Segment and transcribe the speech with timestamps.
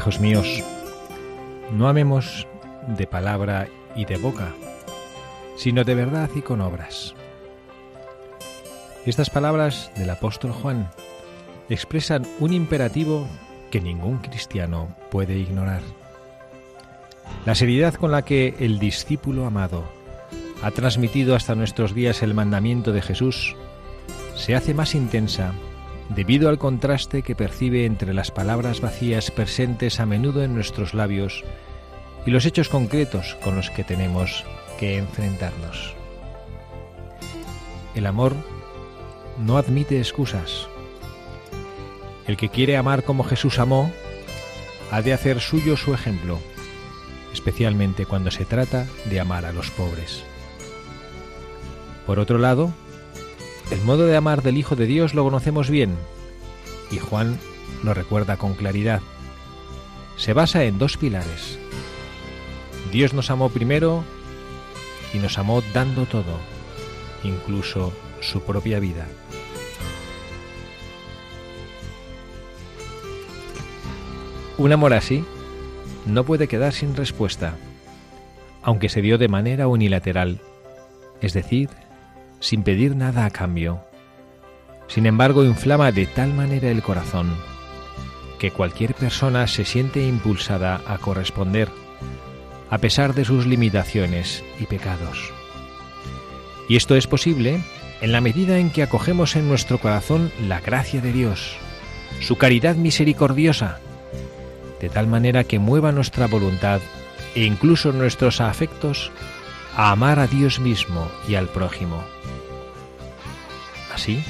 [0.00, 0.64] Hijos míos,
[1.72, 2.46] no amemos
[2.96, 4.54] de palabra y de boca,
[5.56, 7.14] sino de verdad y con obras.
[9.04, 10.90] Estas palabras del apóstol Juan
[11.68, 13.28] expresan un imperativo
[13.70, 15.82] que ningún cristiano puede ignorar.
[17.44, 19.84] La seriedad con la que el discípulo amado
[20.62, 23.54] ha transmitido hasta nuestros días el mandamiento de Jesús
[24.34, 25.52] se hace más intensa
[26.14, 31.44] debido al contraste que percibe entre las palabras vacías presentes a menudo en nuestros labios
[32.26, 34.44] y los hechos concretos con los que tenemos
[34.78, 35.94] que enfrentarnos.
[37.94, 38.34] El amor
[39.38, 40.68] no admite excusas.
[42.26, 43.90] El que quiere amar como Jesús amó,
[44.90, 46.38] ha de hacer suyo su ejemplo,
[47.32, 50.24] especialmente cuando se trata de amar a los pobres.
[52.06, 52.72] Por otro lado,
[53.70, 55.94] el modo de amar del Hijo de Dios lo conocemos bien,
[56.90, 57.38] y Juan
[57.82, 59.00] lo recuerda con claridad.
[60.16, 61.58] Se basa en dos pilares.
[62.92, 64.04] Dios nos amó primero
[65.14, 66.38] y nos amó dando todo,
[67.22, 69.06] incluso su propia vida.
[74.58, 75.24] Un amor así
[76.06, 77.54] no puede quedar sin respuesta,
[78.62, 80.40] aunque se dio de manera unilateral,
[81.22, 81.70] es decir,
[82.40, 83.84] sin pedir nada a cambio.
[84.88, 87.30] Sin embargo, inflama de tal manera el corazón
[88.40, 91.68] que cualquier persona se siente impulsada a corresponder,
[92.70, 95.30] a pesar de sus limitaciones y pecados.
[96.68, 97.62] Y esto es posible
[98.00, 101.56] en la medida en que acogemos en nuestro corazón la gracia de Dios,
[102.20, 103.78] su caridad misericordiosa,
[104.80, 106.80] de tal manera que mueva nuestra voluntad
[107.34, 109.12] e incluso nuestros afectos
[109.76, 112.02] a amar a Dios mismo y al prójimo.
[113.92, 114.22] Así,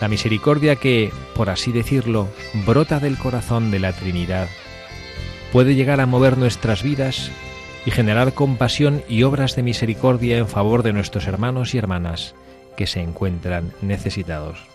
[0.00, 2.28] la misericordia que, por así decirlo,
[2.66, 4.48] brota del corazón de la Trinidad,
[5.52, 7.30] puede llegar a mover nuestras vidas
[7.86, 12.34] y generar compasión y obras de misericordia en favor de nuestros hermanos y hermanas
[12.76, 14.73] que se encuentran necesitados.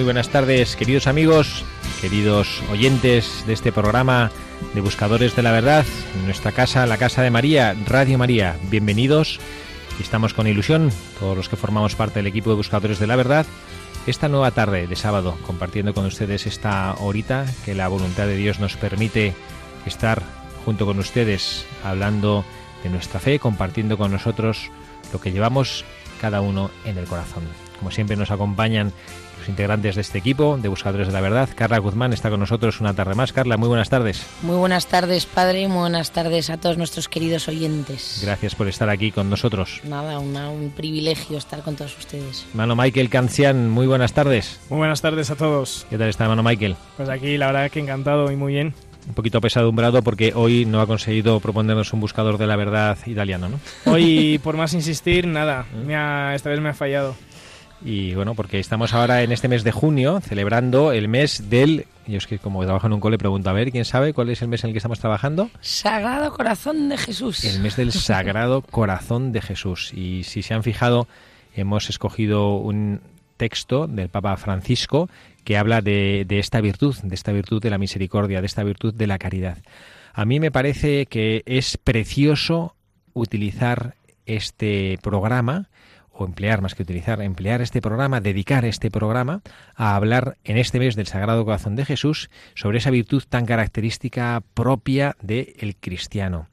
[0.00, 1.62] Muy buenas tardes, queridos amigos,
[2.00, 4.30] queridos oyentes de este programa
[4.72, 8.56] de Buscadores de la Verdad, en nuestra casa, la Casa de María, Radio María.
[8.70, 9.40] Bienvenidos.
[10.00, 13.44] Estamos con ilusión, todos los que formamos parte del equipo de Buscadores de la Verdad,
[14.06, 18.58] esta nueva tarde de sábado, compartiendo con ustedes esta horita que la voluntad de Dios
[18.58, 19.34] nos permite
[19.84, 20.22] estar
[20.64, 22.46] junto con ustedes, hablando
[22.82, 24.70] de nuestra fe, compartiendo con nosotros
[25.12, 25.84] lo que llevamos
[26.22, 27.69] cada uno en el corazón.
[27.80, 28.92] Como siempre nos acompañan
[29.38, 31.48] los integrantes de este equipo de Buscadores de la Verdad.
[31.54, 33.32] Carla Guzmán está con nosotros una tarde más.
[33.32, 34.26] Carla, muy buenas tardes.
[34.42, 38.20] Muy buenas tardes, padre, y muy buenas tardes a todos nuestros queridos oyentes.
[38.22, 39.80] Gracias por estar aquí con nosotros.
[39.84, 42.46] Nada, un privilegio estar con todos ustedes.
[42.52, 44.60] Mano Michael Cancian, muy buenas tardes.
[44.68, 45.86] Muy buenas tardes a todos.
[45.88, 46.76] ¿Qué tal está, Mano Michael?
[46.98, 48.74] Pues aquí la verdad que encantado y muy bien.
[49.08, 53.48] Un poquito pesadumbrado porque hoy no ha conseguido proponernos un buscador de la verdad italiano,
[53.48, 53.58] ¿no?
[53.90, 55.64] Hoy, por más insistir, nada.
[55.86, 57.16] Me ha, esta vez me ha fallado.
[57.82, 61.86] Y bueno, porque estamos ahora en este mes de junio celebrando el mes del...
[62.06, 64.42] Yo es que como trabajo en un cole pregunto, a ver, ¿quién sabe cuál es
[64.42, 65.48] el mes en el que estamos trabajando?
[65.60, 67.44] Sagrado Corazón de Jesús.
[67.44, 69.92] El mes del Sagrado Corazón de Jesús.
[69.94, 71.08] Y si se han fijado,
[71.54, 73.00] hemos escogido un
[73.38, 75.08] texto del Papa Francisco
[75.44, 78.92] que habla de, de esta virtud, de esta virtud de la misericordia, de esta virtud
[78.92, 79.56] de la caridad.
[80.12, 82.74] A mí me parece que es precioso
[83.14, 83.94] utilizar
[84.26, 85.69] este programa
[86.20, 89.40] o emplear más que utilizar, emplear este programa, dedicar este programa
[89.74, 94.42] a hablar en este mes del Sagrado Corazón de Jesús sobre esa virtud tan característica
[94.54, 96.48] propia del cristiano,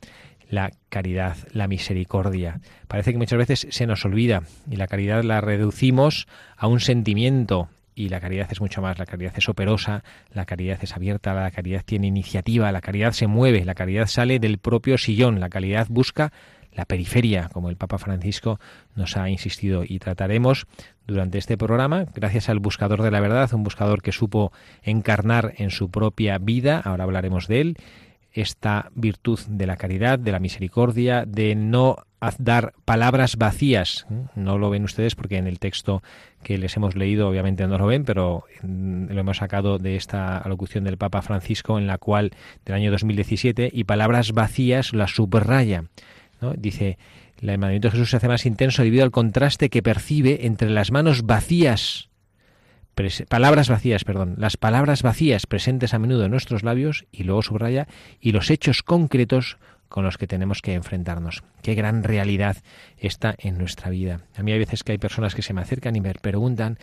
[0.49, 2.61] la caridad, la misericordia.
[2.87, 7.69] Parece que muchas veces se nos olvida y la caridad la reducimos a un sentimiento
[7.93, 11.49] y la caridad es mucho más, la caridad es operosa, la caridad es abierta, la
[11.49, 15.87] caridad tiene iniciativa, la caridad se mueve, la caridad sale del propio sillón, la caridad
[15.89, 16.31] busca
[16.77, 18.59] la periferia, como el Papa Francisco
[18.95, 19.83] nos ha insistido.
[19.85, 20.68] Y trataremos
[21.07, 24.53] durante este programa, gracias al buscador de la verdad, un buscador que supo
[24.83, 27.77] encarnar en su propia vida, ahora hablaremos de él,
[28.31, 31.97] esta virtud de la caridad, de la misericordia, de no
[32.38, 34.06] dar palabras vacías.
[34.35, 36.03] No lo ven ustedes porque en el texto
[36.44, 40.38] que les hemos leído obviamente no lo ven, pero mm, lo hemos sacado de esta
[40.38, 42.31] alocución del Papa Francisco en la cual
[42.65, 45.85] del año 2017 y palabras vacías las subraya.
[46.57, 46.98] Dice,
[47.42, 50.92] el mandamiento de Jesús se hace más intenso debido al contraste que percibe entre las
[50.92, 52.10] manos vacías,
[53.30, 57.88] palabras vacías, perdón, las palabras vacías presentes a menudo en nuestros labios, y luego subraya,
[58.19, 59.57] y los hechos concretos
[59.88, 61.44] con los que tenemos que enfrentarnos.
[61.62, 62.57] Qué gran realidad
[62.98, 64.22] está en nuestra vida.
[64.36, 66.78] A mí hay veces que hay personas que se me acercan y me preguntan,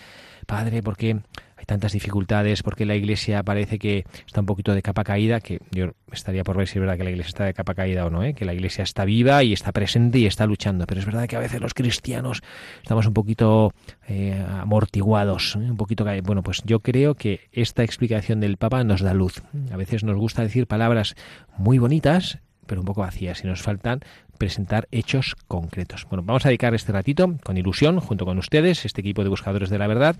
[0.47, 1.21] Padre, ¿por qué
[1.56, 2.62] hay tantas dificultades?
[2.62, 5.41] ¿Por qué la Iglesia parece que está un poquito de capa caída?
[5.41, 8.06] Que yo estaría por ver si es verdad que la Iglesia está de capa caída
[8.06, 8.35] o no, ¿eh?
[8.35, 10.87] que la Iglesia está viva y está presente y está luchando.
[10.87, 12.43] Pero es verdad que a veces los cristianos
[12.83, 13.73] estamos un poquito
[14.09, 15.59] eh, amortiguados, ¿eh?
[15.59, 16.05] un poquito...
[16.23, 19.43] Bueno, pues yo creo que esta explicación del Papa nos da luz.
[19.73, 21.15] A veces nos gusta decir palabras
[21.56, 24.01] muy bonitas, pero un poco vacías y nos faltan
[24.39, 26.06] presentar hechos concretos.
[26.09, 29.71] Bueno, vamos a dedicar este ratito con ilusión, junto con ustedes, este equipo de buscadores
[29.71, 30.17] de la verdad,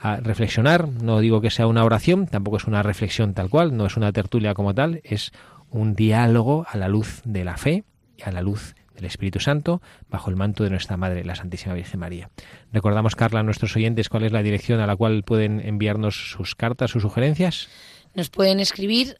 [0.00, 0.88] a reflexionar.
[0.88, 4.12] No digo que sea una oración, tampoco es una reflexión tal cual, no es una
[4.12, 5.32] tertulia como tal, es
[5.70, 7.84] un diálogo a la luz de la fe
[8.16, 11.74] y a la luz del Espíritu Santo bajo el manto de nuestra Madre, la Santísima
[11.74, 12.30] Virgen María.
[12.72, 16.54] Recordamos, Carla, a nuestros oyentes cuál es la dirección a la cual pueden enviarnos sus
[16.54, 17.68] cartas, sus sugerencias.
[18.14, 19.18] Nos pueden escribir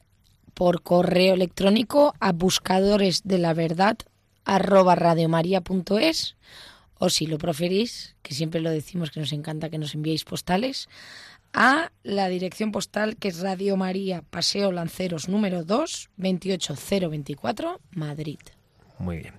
[0.54, 3.96] por correo electrónico a buscadores de la verdad
[4.44, 6.36] arroba radiomaria.es
[7.00, 10.88] o si lo preferís, que siempre lo decimos que nos encanta que nos enviéis postales,
[11.54, 18.38] a la dirección postal que es Radio María, Paseo Lanceros número 2, 28024, Madrid.
[18.98, 19.34] Muy bien.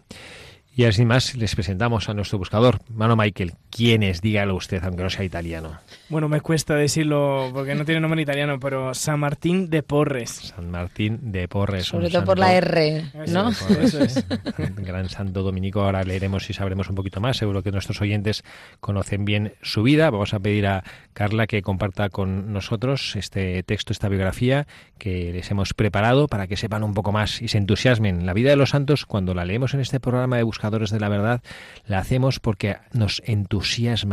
[0.75, 3.53] Y así más les presentamos a nuestro buscador, Mano Michael.
[3.71, 4.21] ¿Quién es?
[4.21, 5.79] Dígalo usted, aunque no sea italiano.
[6.09, 10.51] Bueno, me cuesta decirlo porque no tiene nombre italiano, pero San Martín de Porres.
[10.53, 11.85] San Martín de Porres.
[11.85, 13.49] Sobre todo por la R, ¿no?
[13.49, 14.25] Eso es.
[14.75, 15.81] Gran santo dominico.
[15.81, 17.37] Ahora leeremos y sabremos un poquito más.
[17.37, 18.43] Seguro que nuestros oyentes
[18.81, 20.09] conocen bien su vida.
[20.09, 25.49] Vamos a pedir a Carla que comparta con nosotros este texto, esta biografía que les
[25.49, 28.25] hemos preparado para que sepan un poco más y se entusiasmen.
[28.25, 31.07] La vida de los santos, cuando la leemos en este programa de buscadores de la
[31.07, 31.41] verdad,
[31.85, 33.60] la hacemos porque nos entusiasma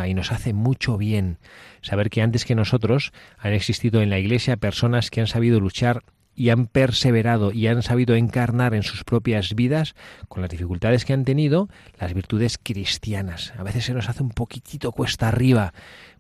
[0.07, 1.39] y nos hace mucho bien
[1.81, 6.03] saber que antes que nosotros han existido en la Iglesia personas que han sabido luchar
[6.35, 9.95] y han perseverado y han sabido encarnar en sus propias vidas,
[10.29, 13.53] con las dificultades que han tenido, las virtudes cristianas.
[13.59, 15.73] A veces se nos hace un poquitito cuesta arriba.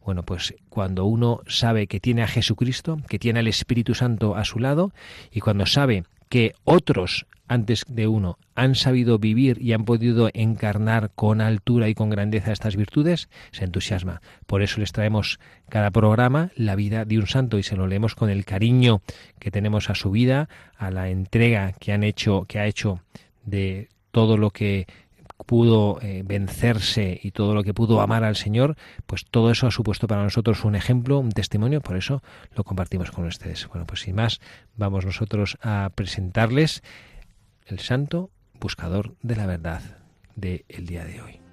[0.04, 4.44] Bueno, pues cuando uno sabe que tiene a Jesucristo, que tiene al Espíritu Santo a
[4.44, 4.92] su lado,
[5.30, 11.10] y cuando sabe que otros antes de uno han sabido vivir y han podido encarnar
[11.14, 14.20] con altura y con grandeza estas virtudes, se entusiasma.
[14.46, 18.14] Por eso les traemos cada programa la vida de un santo y se lo leemos
[18.14, 19.00] con el cariño
[19.38, 23.00] que tenemos a su vida, a la entrega que han hecho, que ha hecho
[23.44, 24.86] de todo lo que
[25.46, 28.76] pudo eh, vencerse y todo lo que pudo amar al Señor,
[29.06, 32.22] pues todo eso ha supuesto para nosotros un ejemplo, un testimonio, por eso
[32.54, 33.66] lo compartimos con ustedes.
[33.68, 34.40] Bueno, pues sin más,
[34.76, 36.82] vamos nosotros a presentarles
[37.66, 38.30] el santo
[38.60, 39.82] buscador de la verdad
[40.34, 41.47] del el día de hoy.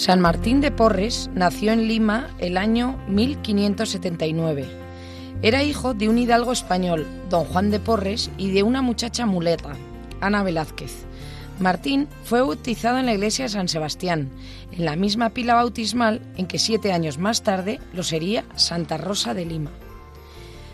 [0.00, 4.66] San Martín de Porres nació en Lima el año 1579.
[5.42, 9.74] Era hijo de un hidalgo español, don Juan de Porres, y de una muchacha muleta,
[10.22, 11.04] Ana Velázquez.
[11.58, 14.30] Martín fue bautizado en la iglesia de San Sebastián,
[14.72, 19.34] en la misma pila bautismal en que siete años más tarde lo sería Santa Rosa
[19.34, 19.70] de Lima.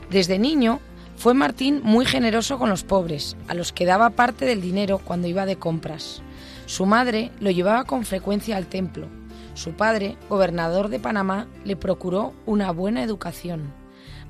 [0.08, 0.78] Desde niño
[1.16, 5.26] fue Martín muy generoso con los pobres, a los que daba parte del dinero cuando
[5.26, 6.22] iba de compras.
[6.66, 9.06] Su madre lo llevaba con frecuencia al templo.
[9.54, 13.72] Su padre, gobernador de Panamá, le procuró una buena educación.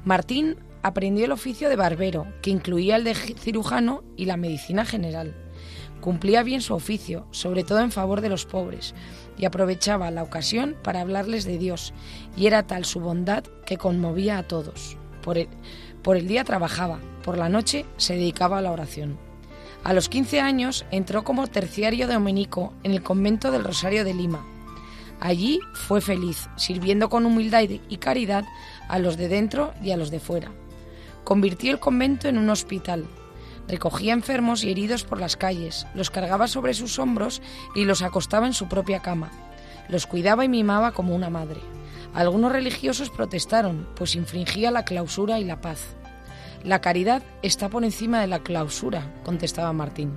[0.05, 5.35] Martín aprendió el oficio de barbero, que incluía el de cirujano y la medicina general.
[6.00, 8.95] Cumplía bien su oficio, sobre todo en favor de los pobres,
[9.38, 11.95] y aprovechaba la ocasión para hablarles de Dios,
[12.37, 14.99] y era tal su bondad que conmovía a todos.
[15.23, 15.49] Por el,
[16.02, 19.25] por el día trabajaba, por la noche se dedicaba a la oración.
[19.87, 24.45] A los 15 años entró como terciario dominico en el convento del Rosario de Lima.
[25.21, 28.45] Allí fue feliz, sirviendo con humildad y caridad
[28.88, 30.50] a los de dentro y a los de fuera.
[31.23, 33.07] Convirtió el convento en un hospital.
[33.69, 37.40] Recogía enfermos y heridos por las calles, los cargaba sobre sus hombros
[37.76, 39.31] y los acostaba en su propia cama.
[39.88, 41.61] Los cuidaba y mimaba como una madre.
[42.12, 45.95] Algunos religiosos protestaron, pues infringía la clausura y la paz.
[46.66, 50.11] La caridad está por encima de la clausura, contestaba Martín.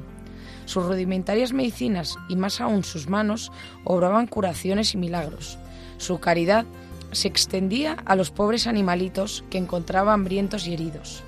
[0.66, 3.52] Sus rudimentarias medicinas y más aún sus manos
[3.84, 5.60] obraban curaciones y milagros.
[6.00, 6.66] Su caridad
[7.12, 11.24] se extendía a los pobres animalitos que encontraba hambrientos y heridos.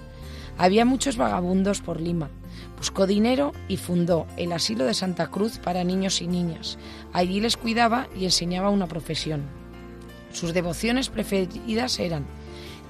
[0.58, 2.32] Había muchos vagabundos por Lima.
[2.78, 6.80] Buscó dinero y fundó el asilo de Santa Cruz para niños y niñas.
[7.14, 9.44] Allí les cuidaba y enseñaba una profesión.
[10.34, 12.26] Sus devociones preferidas eran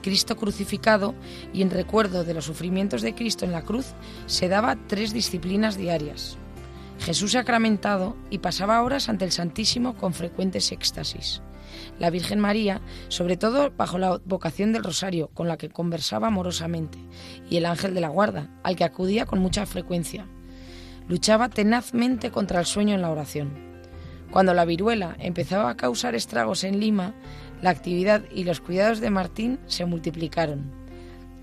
[0.01, 1.15] Cristo crucificado
[1.53, 3.87] y en recuerdo de los sufrimientos de Cristo en la cruz
[4.25, 6.37] se daba tres disciplinas diarias.
[6.99, 11.41] Jesús sacramentado y pasaba horas ante el Santísimo con frecuentes éxtasis
[11.99, 16.97] la Virgen María, sobre todo bajo la vocación del Rosario, con la que conversaba amorosamente,
[17.49, 20.25] y el ángel de la guarda, al que acudía con mucha frecuencia.
[21.07, 23.71] Luchaba tenazmente contra el sueño en la oración.
[24.31, 27.13] Cuando la viruela empezaba a causar estragos en Lima,
[27.61, 30.71] la actividad y los cuidados de Martín se multiplicaron.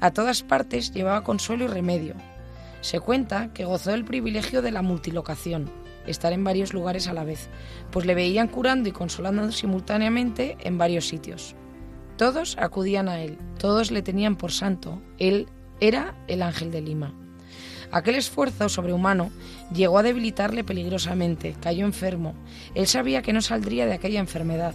[0.00, 2.14] A todas partes llevaba consuelo y remedio.
[2.80, 5.70] Se cuenta que gozó del privilegio de la multilocación,
[6.06, 7.48] estar en varios lugares a la vez,
[7.90, 11.54] pues le veían curando y consolando simultáneamente en varios sitios.
[12.16, 15.48] Todos acudían a él, todos le tenían por santo, él
[15.80, 17.14] era el ángel de Lima.
[17.90, 19.30] Aquel esfuerzo sobrehumano
[19.72, 22.34] llegó a debilitarle peligrosamente, cayó enfermo.
[22.74, 24.74] Él sabía que no saldría de aquella enfermedad.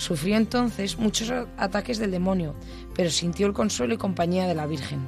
[0.00, 2.54] Sufrió entonces muchos ataques del demonio,
[2.96, 5.00] pero sintió el consuelo y compañía de la Virgen.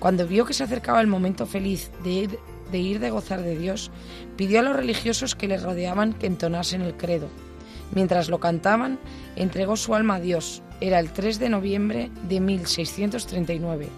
[0.00, 2.38] Cuando vio que se acercaba el momento feliz de ir
[2.72, 3.92] de ir de gozar de Dios,
[4.36, 7.28] pidió a los religiosos que le rodeaban que entonasen el credo.
[7.94, 8.98] Mientras lo cantaban,
[9.36, 10.60] entregó su alma a Dios.
[10.80, 13.88] Era el 3 de noviembre de 1639.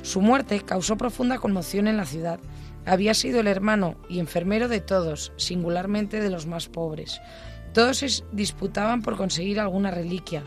[0.00, 2.40] Su muerte causó profunda conmoción en la ciudad.
[2.86, 7.20] Había sido el hermano y enfermero de todos, singularmente de los más pobres.
[7.76, 10.42] Todos se disputaban por conseguir alguna reliquia.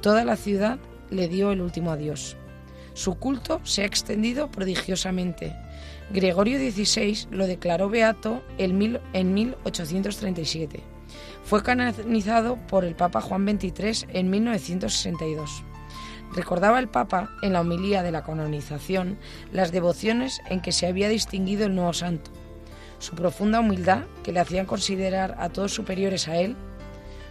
[0.00, 2.36] Toda la ciudad le dio el último adiós.
[2.94, 5.54] Su culto se ha extendido prodigiosamente.
[6.10, 10.80] Gregorio XVI lo declaró beato en 1837.
[11.44, 15.62] Fue canonizado por el Papa Juan XXIII en 1962.
[16.34, 19.16] Recordaba el Papa en la homilía de la canonización
[19.52, 22.32] las devociones en que se había distinguido el nuevo santo,
[23.04, 26.56] su profunda humildad que le hacían considerar a todos superiores a él,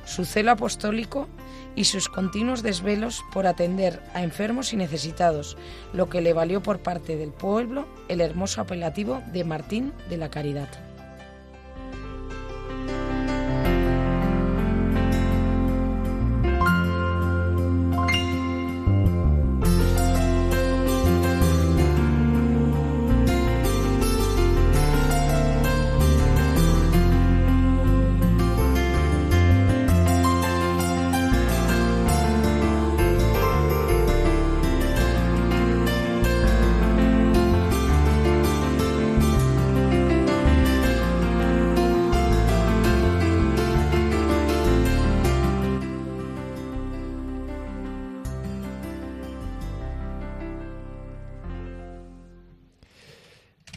[0.05, 1.27] su celo apostólico
[1.75, 5.57] y sus continuos desvelos por atender a enfermos y necesitados,
[5.91, 10.29] lo que le valió por parte del pueblo el hermoso apelativo de Martín de la
[10.29, 10.92] Caridad.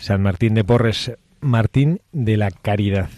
[0.07, 1.11] San Martín de Porres,
[1.41, 3.09] Martín de la Caridad.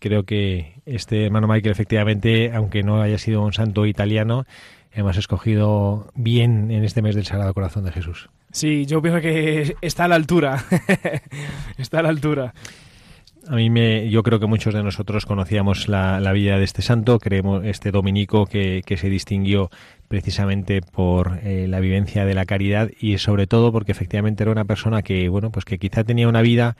[0.00, 4.44] Creo que este hermano Michael, efectivamente, aunque no haya sido un santo italiano,
[4.92, 8.28] hemos escogido bien en este mes del Sagrado Corazón de Jesús.
[8.52, 10.62] Sí, yo pienso que está a la altura.
[11.78, 12.52] está a la altura.
[13.48, 17.20] A mí me, yo creo que muchos de nosotros conocíamos la, vida de este santo,
[17.20, 19.70] creemos este dominico que, se distinguió
[20.08, 24.64] precisamente por eh, la vivencia de la caridad y sobre todo porque efectivamente era una
[24.64, 26.76] persona que, bueno, pues que quizá tenía una vida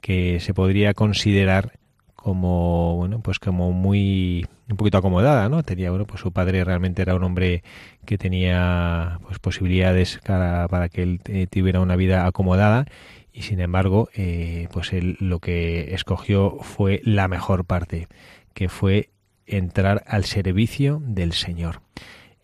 [0.00, 1.72] que se podría considerar
[2.14, 5.62] como, bueno, pues como muy, un poquito acomodada, ¿no?
[5.64, 7.64] Tenía, bueno, pues su padre realmente era un hombre
[8.06, 12.86] que tenía, pues posibilidades para, para que él eh, tuviera una vida acomodada
[13.34, 18.06] y sin embargo, eh, pues él lo que escogió fue la mejor parte,
[18.54, 19.10] que fue
[19.44, 21.80] entrar al servicio del Señor.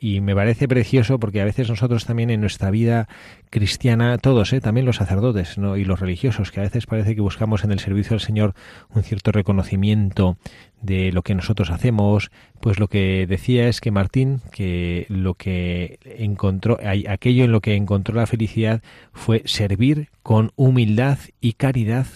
[0.02, 3.06] Y me parece precioso porque a veces nosotros también en nuestra vida
[3.50, 4.62] cristiana, todos, ¿eh?
[4.62, 5.76] también los sacerdotes ¿no?
[5.76, 8.54] y los religiosos, que a veces parece que buscamos en el servicio del Señor
[8.94, 10.38] un cierto reconocimiento
[10.80, 12.30] de lo que nosotros hacemos,
[12.62, 17.74] pues lo que decía es que Martín, que lo que encontró, aquello en lo que
[17.74, 22.06] encontró la felicidad fue servir con humildad y caridad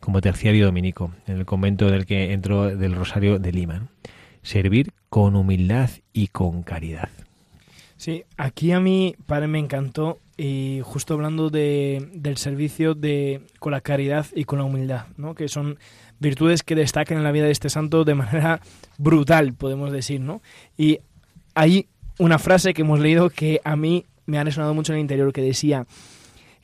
[0.00, 3.88] como terciario dominico, en el convento del que entró del Rosario de Lima.
[4.42, 7.10] Servir con humildad y con caridad.
[7.96, 13.72] Sí, aquí a mí, padre, me encantó, y justo hablando de, del servicio de, con
[13.72, 15.34] la caridad y con la humildad, ¿no?
[15.34, 15.78] que son
[16.18, 18.62] virtudes que destacan en la vida de este santo de manera
[18.96, 20.22] brutal, podemos decir.
[20.22, 20.40] ¿no?
[20.78, 21.00] Y
[21.54, 21.88] hay
[22.18, 25.32] una frase que hemos leído que a mí me ha resonado mucho en el interior,
[25.32, 25.86] que decía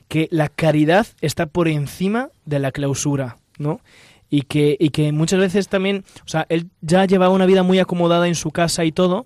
[0.07, 3.81] que la caridad está por encima de la clausura, ¿no?
[4.29, 7.79] Y que, y que muchas veces también, o sea, él ya llevaba una vida muy
[7.79, 9.25] acomodada en su casa y todo,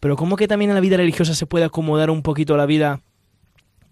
[0.00, 3.00] pero como que también en la vida religiosa se puede acomodar un poquito la vida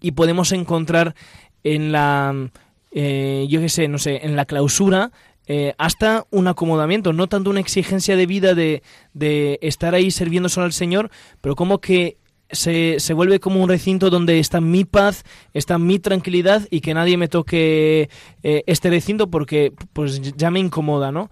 [0.01, 1.15] y podemos encontrar
[1.63, 2.49] en la,
[2.91, 5.11] eh, yo qué sé, no sé, en la clausura
[5.47, 8.81] eh, hasta un acomodamiento, no tanto una exigencia de vida de,
[9.13, 12.17] de estar ahí sirviendo solo al Señor, pero como que
[12.49, 15.23] se, se, vuelve como un recinto donde está mi paz,
[15.53, 18.09] está mi tranquilidad y que nadie me toque
[18.43, 21.29] eh, este recinto porque pues ya me incomoda, ¿no?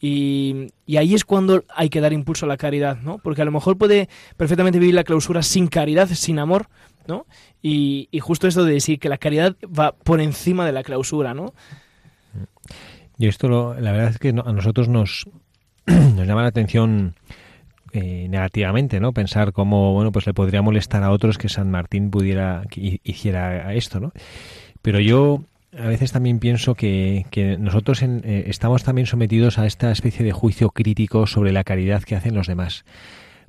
[0.00, 3.18] Y, y, ahí es cuando hay que dar impulso a la caridad, ¿no?
[3.18, 6.68] Porque a lo mejor puede perfectamente vivir la clausura sin caridad, sin amor,
[7.06, 7.26] ¿no?
[7.62, 11.32] Y, y justo esto de decir que la caridad va por encima de la clausura,
[11.32, 11.54] ¿no?
[13.18, 15.26] Y esto, lo, la verdad es que a nosotros nos,
[15.86, 17.14] nos llama la atención
[17.96, 19.12] eh, negativamente, ¿no?
[19.12, 23.72] Pensar cómo, bueno, pues le podría molestar a otros que San Martín pudiera, que hiciera
[23.72, 24.12] esto, ¿no?
[24.82, 25.44] Pero yo
[25.78, 30.32] a veces también pienso que, que nosotros eh, estamos también sometidos a esta especie de
[30.32, 32.84] juicio crítico sobre la caridad que hacen los demás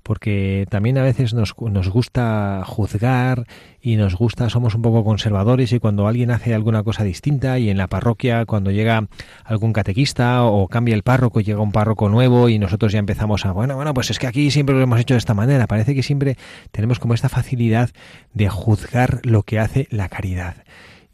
[0.05, 3.47] porque también a veces nos, nos, gusta juzgar
[3.81, 7.71] y nos gusta, somos un poco conservadores y cuando alguien hace alguna cosa distinta y
[7.71, 9.07] en la parroquia cuando llega
[9.43, 13.51] algún catequista o cambia el párroco, llega un párroco nuevo y nosotros ya empezamos a,
[13.51, 16.03] bueno, bueno, pues es que aquí siempre lo hemos hecho de esta manera, parece que
[16.03, 16.37] siempre
[16.71, 17.89] tenemos como esta facilidad
[18.35, 20.57] de juzgar lo que hace la caridad.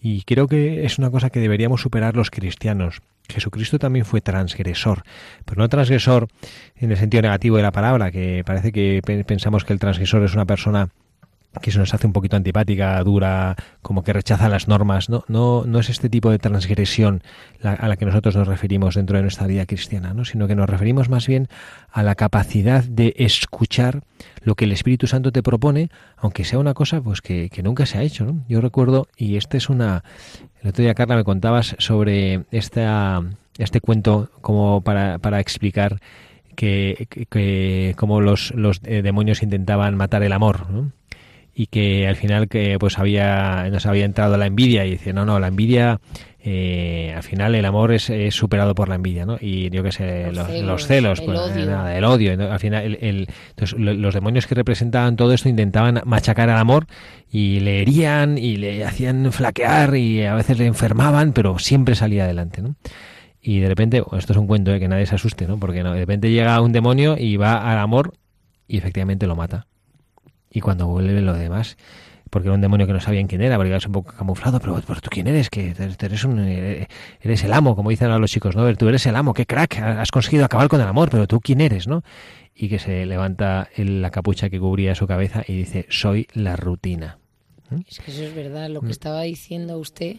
[0.01, 3.01] Y creo que es una cosa que deberíamos superar los cristianos.
[3.31, 5.03] Jesucristo también fue transgresor,
[5.45, 6.27] pero no transgresor
[6.75, 10.33] en el sentido negativo de la palabra, que parece que pensamos que el transgresor es
[10.33, 10.89] una persona
[11.61, 15.09] que se nos hace un poquito antipática, dura, como que rechaza las normas.
[15.09, 17.23] No, no, no es este tipo de transgresión
[17.61, 20.23] a la que nosotros nos referimos dentro de nuestra vida cristiana, ¿no?
[20.23, 21.49] sino que nos referimos más bien
[21.91, 24.03] a la capacidad de escuchar
[24.43, 27.97] lo que el Espíritu Santo te propone, aunque sea una cosa pues que, nunca se
[27.97, 28.35] ha hecho.
[28.47, 30.03] Yo recuerdo, y este es una...
[30.61, 33.21] El otro día, Carla, me contabas sobre esta,
[33.57, 35.99] este cuento como para, para explicar
[36.55, 40.91] que, que, cómo los, los eh, demonios intentaban matar el amor, ¿no?
[41.53, 45.25] y que al final que pues había nos había entrado la envidia y dice no
[45.25, 45.99] no la envidia
[46.43, 50.31] eh, al final el amor es, superado por la envidia no y yo qué sé
[50.31, 51.65] los, celos, el pues odio.
[51.65, 56.49] nada el odio al final el, entonces, los demonios que representaban todo esto intentaban machacar
[56.49, 56.87] al amor
[57.31, 62.23] y le herían y le hacían flaquear y a veces le enfermaban pero siempre salía
[62.23, 62.75] adelante no
[63.41, 65.83] y de repente esto es un cuento de eh, que nadie se asuste no porque
[65.83, 68.13] no, de repente llega un demonio y va al amor
[68.71, 69.67] y efectivamente lo mata.
[70.49, 71.77] Y cuando vuelve lo demás,
[72.31, 74.81] porque era un demonio que no sabían quién era, porque era un poco camuflado, pero,
[74.81, 76.87] tú quién eres, que eres un eh,
[77.19, 78.73] eres el amo, como dicen a los chicos, ¿no?
[78.75, 81.59] Tú eres el amo, qué crack, has conseguido acabar con el amor, pero tú quién
[81.59, 82.03] eres, ¿no?
[82.55, 87.17] Y que se levanta la capucha que cubría su cabeza y dice, soy la rutina.
[87.69, 87.81] ¿Mm?
[87.87, 90.17] Es que eso es verdad, lo que estaba diciendo usted,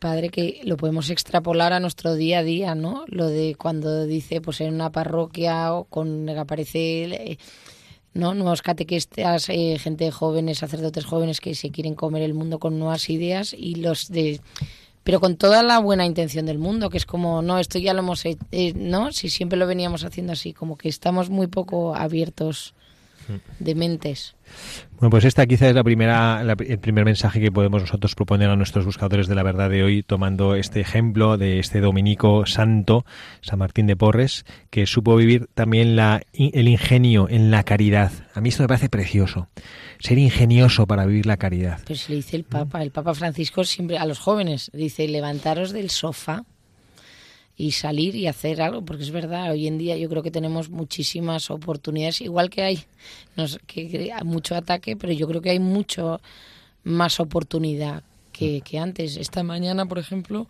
[0.00, 3.04] padre, que lo podemos extrapolar a nuestro día a día, ¿no?
[3.06, 7.38] Lo de cuando dice, pues en una parroquia o con aparece eh,
[8.14, 8.34] ¿no?
[8.34, 13.08] Nuevos catequistas, eh, gente jóvenes, sacerdotes jóvenes que se quieren comer el mundo con nuevas
[13.10, 14.40] ideas y los de
[15.08, 18.00] pero con toda la buena intención del mundo, que es como, no, esto ya lo
[18.00, 19.10] hemos hecho, eh, ¿no?
[19.10, 22.74] Si siempre lo veníamos haciendo así, como que estamos muy poco abiertos
[23.58, 24.34] de mentes.
[24.98, 28.56] Bueno, pues esta quizá es la primera, el primer mensaje que podemos nosotros proponer a
[28.56, 33.04] nuestros buscadores de la verdad de hoy, tomando este ejemplo de este dominico santo,
[33.40, 38.10] San Martín de Porres, que supo vivir también la, el ingenio en la caridad.
[38.34, 39.48] A mí esto me parece precioso,
[39.98, 41.80] ser ingenioso para vivir la caridad.
[41.86, 45.90] Pues le dice el Papa, el Papa Francisco siempre a los jóvenes, dice, levantaros del
[45.90, 46.44] sofá
[47.60, 50.70] y salir y hacer algo, porque es verdad, hoy en día yo creo que tenemos
[50.70, 52.84] muchísimas oportunidades, igual que hay,
[53.66, 56.20] que, mucho ataque, pero yo creo que hay mucho
[56.84, 59.16] más oportunidad que, que antes.
[59.16, 60.46] Esta mañana, por ejemplo,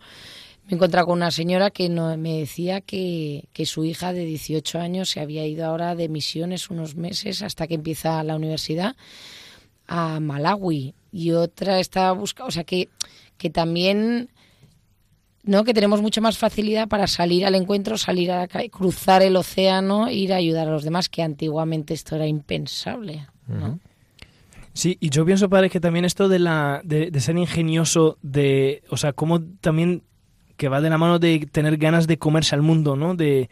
[0.65, 4.25] me he encontrado con una señora que no, me decía que, que su hija de
[4.25, 8.95] 18 años se había ido ahora de misiones unos meses hasta que empieza la universidad
[9.87, 12.87] a Malawi y otra estaba buscando, o sea que,
[13.39, 14.29] que también
[15.43, 15.63] ¿no?
[15.63, 20.33] que tenemos mucha más facilidad para salir al encuentro, salir a cruzar el océano, ir
[20.33, 23.27] a ayudar a los demás, que antiguamente esto era impensable.
[23.47, 23.79] ¿no?
[24.73, 28.97] Sí, y yo pienso, padre, que también esto de, la, de, ser ingenioso, de, o
[28.97, 30.03] sea, como también
[30.55, 33.15] que va de la mano de tener ganas de comerse al mundo, ¿no?
[33.15, 33.49] De,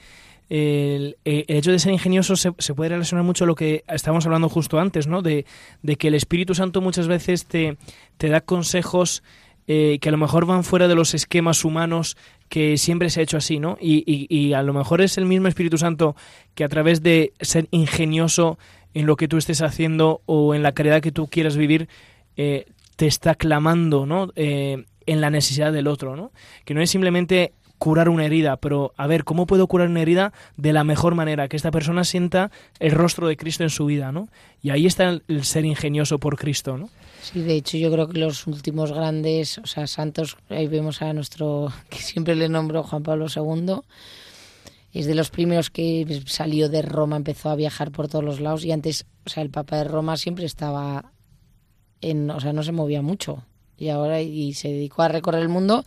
[0.49, 4.47] el, hecho de ser ingenioso se, se, puede relacionar mucho a lo que estábamos hablando
[4.47, 5.21] justo antes, ¿no?
[5.21, 5.45] De,
[5.81, 7.77] de que el Espíritu Santo muchas veces te,
[8.17, 9.23] te da consejos
[9.67, 12.15] eh, que a lo mejor van fuera de los esquemas humanos
[12.47, 13.77] que siempre se ha hecho así, ¿no?
[13.81, 16.15] Y, y, a lo mejor es el mismo Espíritu Santo
[16.55, 18.57] que a través de ser ingenioso
[18.93, 21.89] en lo que tú estés haciendo o en la caridad que tú quieras vivir,
[22.37, 24.31] eh, te está clamando, ¿no?
[24.35, 26.31] Eh, en la necesidad del otro, ¿no?
[26.65, 30.33] Que no es simplemente curar una herida, pero a ver, ¿cómo puedo curar una herida
[30.55, 31.47] de la mejor manera?
[31.47, 34.29] Que esta persona sienta el rostro de Cristo en su vida, ¿no?
[34.61, 36.89] Y ahí está el ser ingenioso por Cristo, ¿no?
[37.27, 41.11] Sí, de hecho yo creo que los últimos grandes, o sea, santos, ahí vemos a
[41.11, 43.81] nuestro, que siempre le nombro Juan Pablo II,
[44.93, 48.63] es de los primeros que salió de Roma, empezó a viajar por todos los lados
[48.63, 51.11] y antes, o sea, el Papa de Roma siempre estaba
[51.99, 53.43] en, o sea, no se movía mucho.
[53.77, 55.83] Y ahora y se dedicó a recorrer el mundo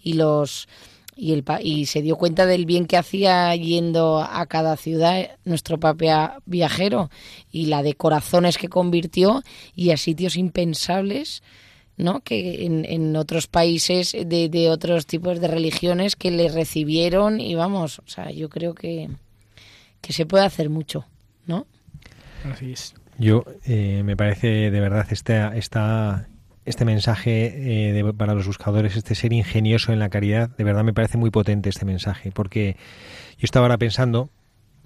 [0.00, 0.68] y los
[1.16, 5.78] y, el, y se dio cuenta del bien que hacía yendo a cada ciudad nuestro
[5.78, 7.10] papá viajero
[7.50, 9.42] y la de corazones que convirtió
[9.74, 11.42] y a sitios impensables
[11.96, 12.20] ¿no?
[12.20, 17.54] que en, en otros países de, de, otros tipos de religiones que le recibieron y
[17.54, 19.08] vamos, o sea, yo creo que,
[20.00, 21.06] que se puede hacer mucho,
[21.46, 21.66] ¿no?
[22.44, 22.94] Así es.
[23.18, 26.26] Yo eh, me parece de verdad esta, esta
[26.64, 30.94] este mensaje eh, para los buscadores, este ser ingenioso en la caridad, de verdad me
[30.94, 32.76] parece muy potente este mensaje, porque
[33.38, 34.30] yo estaba ahora pensando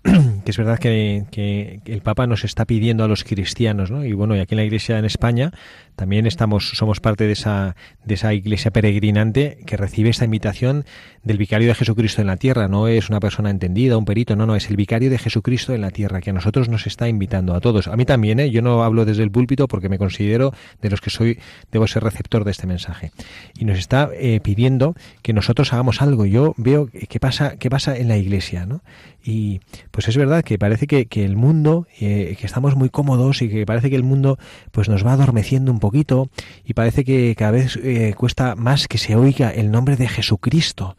[0.45, 4.05] que es verdad que, el Papa nos está pidiendo a los cristianos, ¿no?
[4.05, 5.53] Y bueno, y aquí en la Iglesia en España
[5.97, 10.85] también estamos, somos parte de esa, de esa Iglesia peregrinante que recibe esta invitación
[11.25, 12.69] del Vicario de Jesucristo en la tierra.
[12.69, 15.81] No es una persona entendida, un perito, no, no, es el Vicario de Jesucristo en
[15.81, 17.89] la tierra que a nosotros nos está invitando a todos.
[17.89, 18.51] A mí también, ¿eh?
[18.51, 21.39] Yo no hablo desde el púlpito porque me considero de los que soy,
[21.73, 23.11] debo ser receptor de este mensaje.
[23.59, 26.27] Y nos está eh, pidiendo que nosotros hagamos algo.
[26.27, 28.83] Yo veo qué pasa, qué pasa en la Iglesia, ¿no?
[29.25, 29.61] Y
[29.99, 33.49] pues es verdad que parece que, que el mundo, eh, que estamos muy cómodos y
[33.49, 34.39] que parece que el mundo
[34.71, 36.31] pues nos va adormeciendo un poquito
[36.65, 40.97] y parece que cada vez eh, cuesta más que se oiga el nombre de Jesucristo.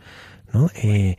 [0.53, 0.69] ¿No?
[0.75, 1.15] Eh,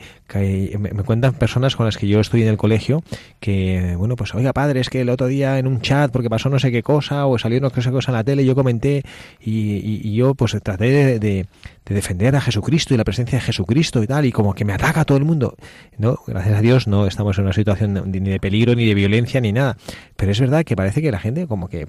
[0.79, 3.03] me, cuentan personas con las que yo estoy en el colegio
[3.41, 6.49] que, bueno, pues oiga padre, es que el otro día en un chat, porque pasó
[6.49, 9.03] no sé qué cosa, o salió no sé qué cosa en la tele, yo comenté
[9.41, 11.47] y, yo pues traté de,
[11.87, 15.01] defender a Jesucristo y la presencia de Jesucristo y tal, y como que me ataca
[15.01, 15.57] a todo el mundo.
[15.99, 19.41] No, gracias a Dios no estamos en una situación ni de peligro, ni de violencia,
[19.41, 19.77] ni nada.
[20.17, 21.87] Pero es verdad que parece que la gente como que,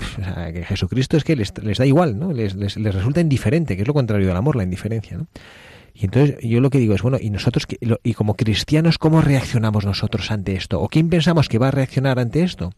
[0.54, 2.34] que Jesucristo es que les, les da igual, ¿no?
[2.34, 5.28] Les, les, les resulta indiferente, que es lo contrario del amor, la indiferencia, ¿no?
[5.94, 7.68] Y entonces yo lo que digo es, bueno, ¿y nosotros,
[8.04, 10.82] y como cristianos, cómo reaccionamos nosotros ante esto?
[10.82, 12.72] ¿O quién pensamos que va a reaccionar ante esto?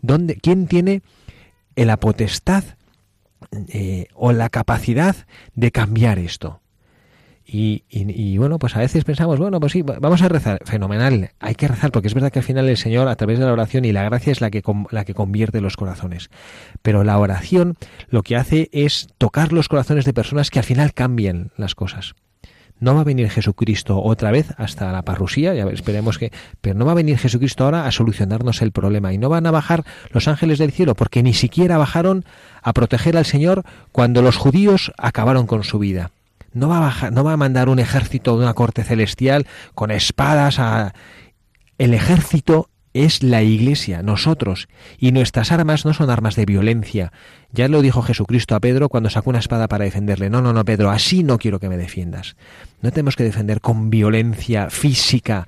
[0.00, 1.02] ¿Dónde, ¿Quién tiene
[1.76, 2.64] la potestad
[3.68, 5.16] eh, o la capacidad
[5.54, 6.60] de cambiar esto?
[7.50, 10.60] Y, y, bueno, pues a veces pensamos, bueno, pues sí, vamos a rezar.
[10.66, 13.46] Fenomenal, hay que rezar, porque es verdad que al final el Señor, a través de
[13.46, 16.28] la oración y la gracia, es la que, la que convierte los corazones.
[16.82, 17.76] Pero la oración
[18.10, 22.14] lo que hace es tocar los corazones de personas que al final cambian las cosas.
[22.80, 26.84] No va a venir Jesucristo otra vez hasta la parrusía, ya esperemos que, pero no
[26.84, 30.28] va a venir Jesucristo ahora a solucionarnos el problema y no van a bajar los
[30.28, 32.24] ángeles del cielo porque ni siquiera bajaron
[32.62, 36.12] a proteger al Señor cuando los judíos acabaron con su vida.
[36.52, 39.90] No va a bajar, no va a mandar un ejército de una corte celestial con
[39.90, 40.94] espadas a
[41.78, 47.12] el ejército es la Iglesia, nosotros, y nuestras armas no son armas de violencia.
[47.52, 50.30] Ya lo dijo Jesucristo a Pedro cuando sacó una espada para defenderle.
[50.30, 52.36] No, no, no, Pedro, así no quiero que me defiendas.
[52.80, 55.46] No tenemos que defender con violencia física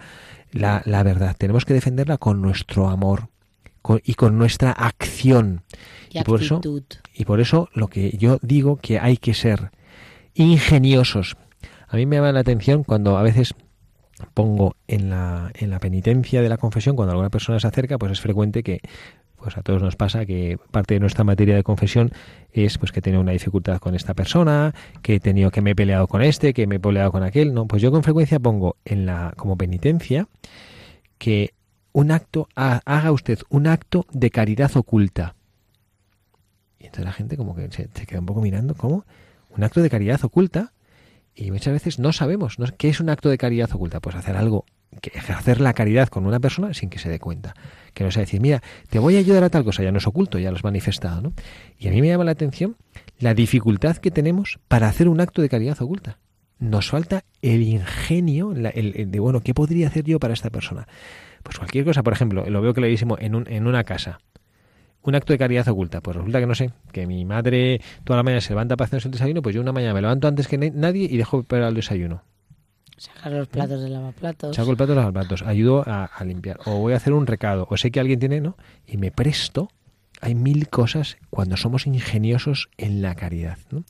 [0.53, 3.29] la, la verdad, tenemos que defenderla con nuestro amor
[4.05, 5.63] y con nuestra acción.
[6.11, 6.61] Y, por eso,
[7.15, 9.71] y por eso lo que yo digo que hay que ser
[10.35, 11.37] ingeniosos.
[11.89, 13.55] A mí me llama la atención cuando a veces
[14.35, 18.13] pongo en la, en la penitencia de la confesión, cuando alguna persona se acerca, pues
[18.13, 18.81] es frecuente que
[19.37, 22.13] pues a todos nos pasa que parte de nuestra materia de confesión
[22.53, 25.71] es pues que he tenido una dificultad con esta persona, que he tenido que me
[25.71, 28.39] he peleado con este, que me he peleado con aquel, no, pues yo con frecuencia
[28.39, 30.29] pongo en la como penitencia
[31.19, 31.55] que
[31.93, 35.35] un acto haga usted un acto de caridad oculta.
[36.79, 39.05] Y entonces la gente como que se, se queda un poco mirando, ¿cómo?
[39.57, 40.73] Un acto de caridad oculta
[41.35, 42.67] Y muchas veces no sabemos ¿no?
[42.77, 44.01] qué es un acto de caridad oculta.
[44.01, 44.67] Pues hacer algo,
[45.01, 47.55] que ejercer la caridad con una persona sin que se dé cuenta.
[47.95, 50.07] Que no sea decir, mira, te voy a ayudar a tal cosa, ya no es
[50.07, 51.21] oculto, ya lo has manifestado.
[51.21, 51.33] ¿no?
[51.79, 52.77] Y a mí me llama la atención
[53.19, 56.19] la dificultad que tenemos para hacer un acto de caridad oculta.
[56.59, 60.87] Nos falta el ingenio el, de, bueno, ¿qué podría hacer yo para esta persona?
[61.43, 64.21] Pues cualquier cosa, por ejemplo, lo veo clarísimo en, un, en una casa
[65.03, 66.01] un acto de caridad oculta.
[66.01, 69.03] Pues resulta que no sé, que mi madre toda la mañana se levanta para hacer
[69.05, 71.75] el desayuno, pues yo una mañana me levanto antes que nadie y dejo para el
[71.75, 72.23] desayuno.
[72.97, 74.55] Sacar los platos de lavaplatos.
[74.55, 76.61] Saco el plato de lavaplatos, ayudo a, a, limpiar.
[76.67, 78.57] O voy a hacer un recado, o sé que alguien tiene, ¿no?
[78.87, 79.71] Y me presto.
[80.21, 83.57] Hay mil cosas cuando somos ingeniosos en la caridad.
[83.71, 83.85] ¿no?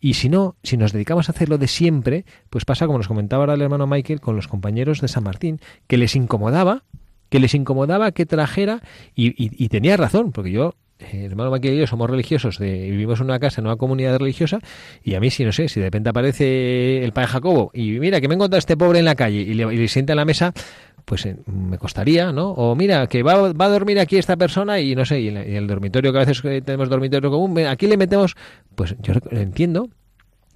[0.00, 3.44] Y si no, si nos dedicamos a hacerlo de siempre, pues pasa como nos comentaba
[3.44, 6.82] ahora el hermano Michael con los compañeros de San Martín, que les incomodaba
[7.30, 8.82] que les incomodaba que trajera,
[9.14, 13.26] y, tenía razón, porque yo eh, hermano Maquia y yo somos religiosos, de, vivimos en
[13.26, 14.58] una casa, en una comunidad religiosa,
[15.02, 18.20] y a mí, si no sé, si de repente aparece el padre Jacobo y mira
[18.20, 20.52] que me he encontrado este pobre en la calle y le, sienta en la mesa,
[21.04, 22.50] pues eh, me costaría, ¿no?
[22.50, 25.36] O mira, que va, va, a dormir aquí esta persona y no sé, y, en
[25.36, 28.36] el dormitorio, que a veces tenemos dormitorio común, aquí le metemos,
[28.74, 29.88] pues yo entiendo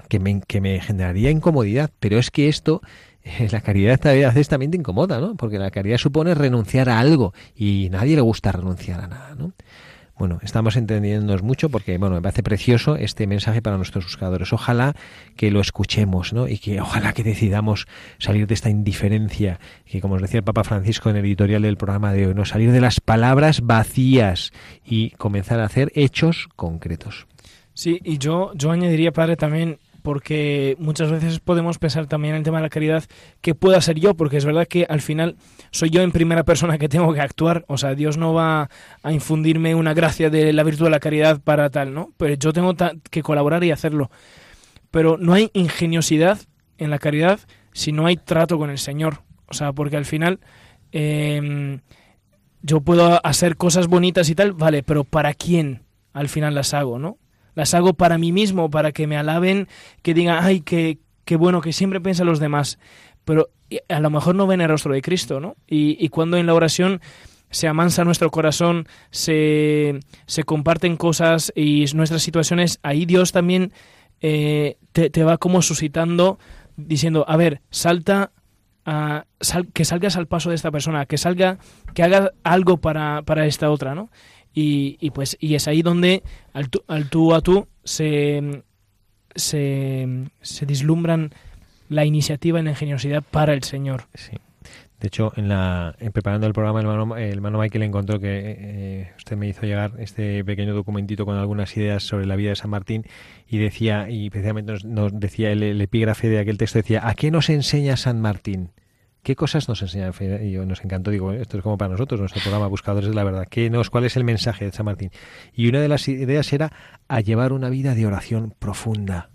[0.09, 2.83] que que me generaría incomodidad, pero es que esto
[3.51, 5.35] la caridad a veces también te incomoda, ¿no?
[5.37, 9.53] Porque la caridad supone renunciar a algo y nadie le gusta renunciar a nada, ¿no?
[10.17, 14.53] Bueno, estamos entendiéndonos mucho porque, bueno, me parece precioso este mensaje para nuestros buscadores.
[14.53, 14.95] Ojalá
[15.35, 16.47] que lo escuchemos, ¿no?
[16.47, 20.63] Y que ojalá que decidamos salir de esta indiferencia, que como os decía el Papa
[20.63, 22.45] Francisco en el editorial del programa de hoy, ¿no?
[22.45, 24.53] Salir de las palabras vacías
[24.87, 27.27] y comenzar a hacer hechos concretos.
[27.73, 32.45] Sí, y yo, yo añadiría, padre, también porque muchas veces podemos pensar también en el
[32.45, 33.05] tema de la caridad
[33.41, 35.37] que pueda ser yo, porque es verdad que al final
[35.71, 38.69] soy yo en primera persona que tengo que actuar, o sea, Dios no va
[39.03, 42.13] a infundirme una gracia de la virtud de la caridad para tal, ¿no?
[42.19, 42.75] Pero yo tengo
[43.11, 44.11] que colaborar y hacerlo.
[44.91, 46.39] Pero no hay ingeniosidad
[46.77, 47.41] en la caridad
[47.73, 50.39] si no hay trato con el Señor, o sea, porque al final...
[50.93, 51.81] Em,
[52.61, 56.99] yo puedo hacer cosas bonitas y tal, vale, pero ¿para quién al final las hago,
[56.99, 57.19] no?
[57.55, 59.69] Las hago para mí mismo, para que me alaben,
[60.03, 62.79] que digan, ay, qué, qué bueno, que siempre piensa los demás.
[63.25, 63.49] Pero
[63.89, 65.57] a lo mejor no ven el rostro de Cristo, ¿no?
[65.67, 67.01] Y, y cuando en la oración
[67.51, 73.73] se amansa nuestro corazón, se, se, comparten cosas y nuestras situaciones, ahí Dios también
[74.21, 76.39] eh, te, va como suscitando,
[76.77, 78.33] diciendo, a ver, salta,
[78.85, 79.27] a,
[79.73, 81.59] que salgas al paso de esta persona, que salga,
[81.95, 84.11] que haga algo para, para esta otra, ¿no?
[84.55, 88.63] Y, pues y es ahí donde al tú, a tú se,
[89.35, 90.09] se,
[90.41, 91.33] se vislumbran
[91.89, 94.05] la iniciativa y la ingeniosidad para el Señor.
[94.15, 94.37] Sí.
[95.05, 99.13] De hecho, en la, preparando el programa, el hermano, el hermano Michael encontró que eh,
[99.19, 102.71] usted me hizo llegar este pequeño documentito con algunas ideas sobre la vida de San
[102.71, 103.05] Martín
[103.47, 107.31] y decía, y precisamente nos, decía el, el, epígrafe de aquel texto, decía, ¿a qué
[107.31, 108.71] nos enseña San Martín?
[109.25, 110.13] ¿Qué cosas nos enseña?
[110.43, 113.25] Y yo nos encantó, digo, esto es como para nosotros, nuestro programa Buscadores de la
[113.25, 113.47] Verdad.
[113.49, 115.11] ¿Qué nos, ¿Cuál es el mensaje de San Martín?
[115.55, 116.71] Y una de las ideas era
[117.09, 119.31] a llevar una vida de oración profunda.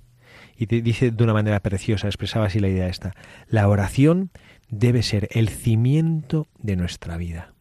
[0.56, 3.16] Y te dice de una manera preciosa, expresaba así la idea esta.
[3.48, 4.30] La oración
[4.70, 7.56] debe ser el cimiento de nuestra vida.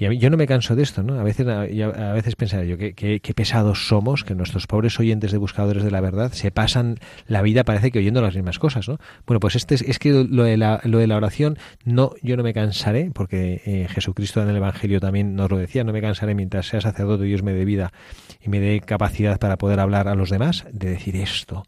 [0.00, 1.18] Y yo no me canso de esto, ¿no?
[1.18, 5.82] A veces, a, veces pensaré yo qué pesados somos, que nuestros pobres oyentes de buscadores
[5.82, 8.98] de la verdad se pasan la vida, parece que oyendo las mismas cosas, ¿no?
[9.26, 12.44] Bueno, pues este es, que lo de, la, lo de la oración, no, yo no
[12.44, 16.36] me cansaré, porque eh, Jesucristo en el Evangelio también nos lo decía, no me cansaré
[16.36, 17.92] mientras sea sacerdote, Dios me dé vida
[18.40, 21.64] y me dé capacidad para poder hablar a los demás, de decir esto.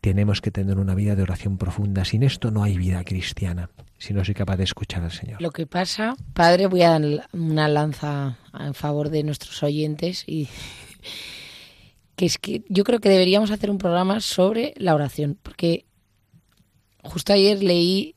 [0.00, 2.04] Tenemos que tener una vida de oración profunda.
[2.04, 5.42] Sin esto no hay vida cristiana si no soy capaz de escuchar al Señor.
[5.42, 10.48] Lo que pasa, Padre, voy a dar una lanza en favor de nuestros oyentes y
[12.16, 15.84] que es que yo creo que deberíamos hacer un programa sobre la oración, porque
[17.02, 18.14] justo ayer leí,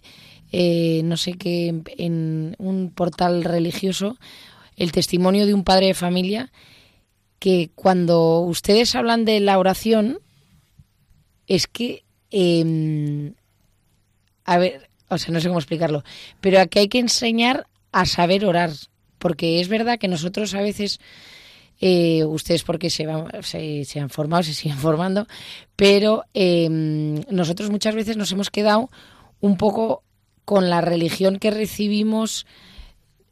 [0.51, 4.17] eh, no sé qué, en un portal religioso,
[4.75, 6.51] el testimonio de un padre de familia
[7.39, 10.19] que cuando ustedes hablan de la oración,
[11.47, 13.33] es que, eh,
[14.45, 16.03] a ver, o sea, no sé cómo explicarlo,
[16.39, 18.71] pero aquí hay que enseñar a saber orar,
[19.19, 20.99] porque es verdad que nosotros a veces,
[21.81, 23.05] eh, ustedes porque se,
[23.85, 25.27] se, han formado, se siguen formando,
[25.75, 28.89] pero em, nosotros muchas veces nos hemos quedado
[29.41, 30.03] un poco
[30.45, 32.45] con la religión que recibimos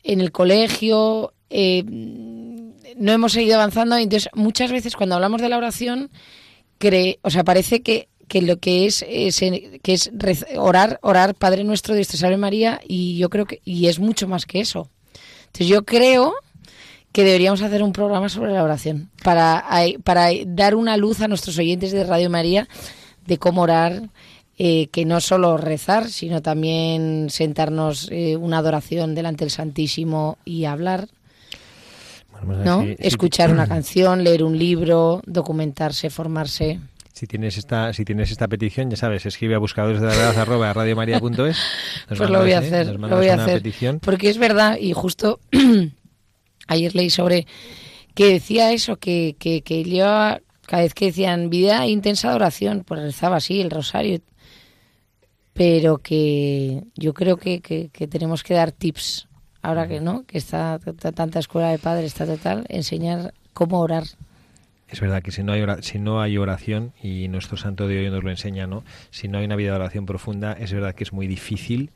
[0.03, 5.57] en el colegio, em, no hemos seguido avanzando, entonces muchas veces cuando hablamos de la
[5.57, 6.11] oración,
[6.77, 10.11] cree, o sea, parece que que lo que es, que es
[10.55, 14.27] orar, orar Padre Nuestro, Dios te salve María, y yo creo que, y es mucho
[14.27, 14.89] más que eso.
[15.47, 16.33] Entonces yo creo
[17.11, 19.65] que deberíamos hacer un programa sobre la oración, para,
[20.03, 22.69] para dar una luz a nuestros oyentes de Radio María
[23.25, 24.09] de cómo orar,
[24.57, 30.65] eh, que no solo rezar, sino también sentarnos eh, una adoración delante del Santísimo y
[30.65, 31.07] hablar.
[32.45, 32.85] Pues ¿no?
[32.99, 36.79] Escuchar una canción, leer un libro, documentarse, formarse.
[37.19, 40.39] Si tienes esta, si tienes esta petición, ya sabes, escribe a buscadores de la verdad
[40.39, 41.57] arroba radiomaria.es.
[42.07, 43.61] Pues lo voy a hacer, lo voy a hacer.
[43.99, 45.41] Porque es verdad, y justo
[46.67, 47.45] ayer leí sobre
[48.15, 50.05] que decía eso, que, que, que yo
[50.65, 54.21] cada vez que decían vida intensa de oración, pues rezaba así el rosario.
[55.51, 59.27] Pero que yo creo que, que, que tenemos que dar tips
[59.61, 60.79] ahora que no, que está
[61.13, 64.05] tanta escuela de padres, está total, enseñar cómo orar
[64.89, 68.09] es verdad que si no hay si no hay oración y nuestro santo de hoy
[68.09, 68.83] nos lo enseña, ¿no?
[69.11, 71.91] Si no hay una vida de oración profunda, es verdad que es muy difícil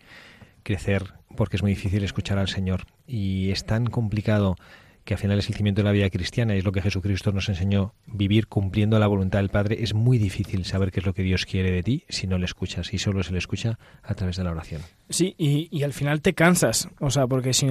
[0.63, 4.55] crecer porque es muy difícil escuchar al Señor y es tan complicado
[5.03, 7.33] que al final es el cimiento de la vida cristiana y es lo que Jesucristo
[7.33, 9.83] nos enseñó, vivir cumpliendo la voluntad del Padre.
[9.83, 12.45] Es muy difícil saber qué es lo que Dios quiere de ti si no le
[12.45, 14.81] escuchas y solo se le escucha a través de la oración.
[15.09, 17.67] Sí, y, y al final te cansas, o sea, porque si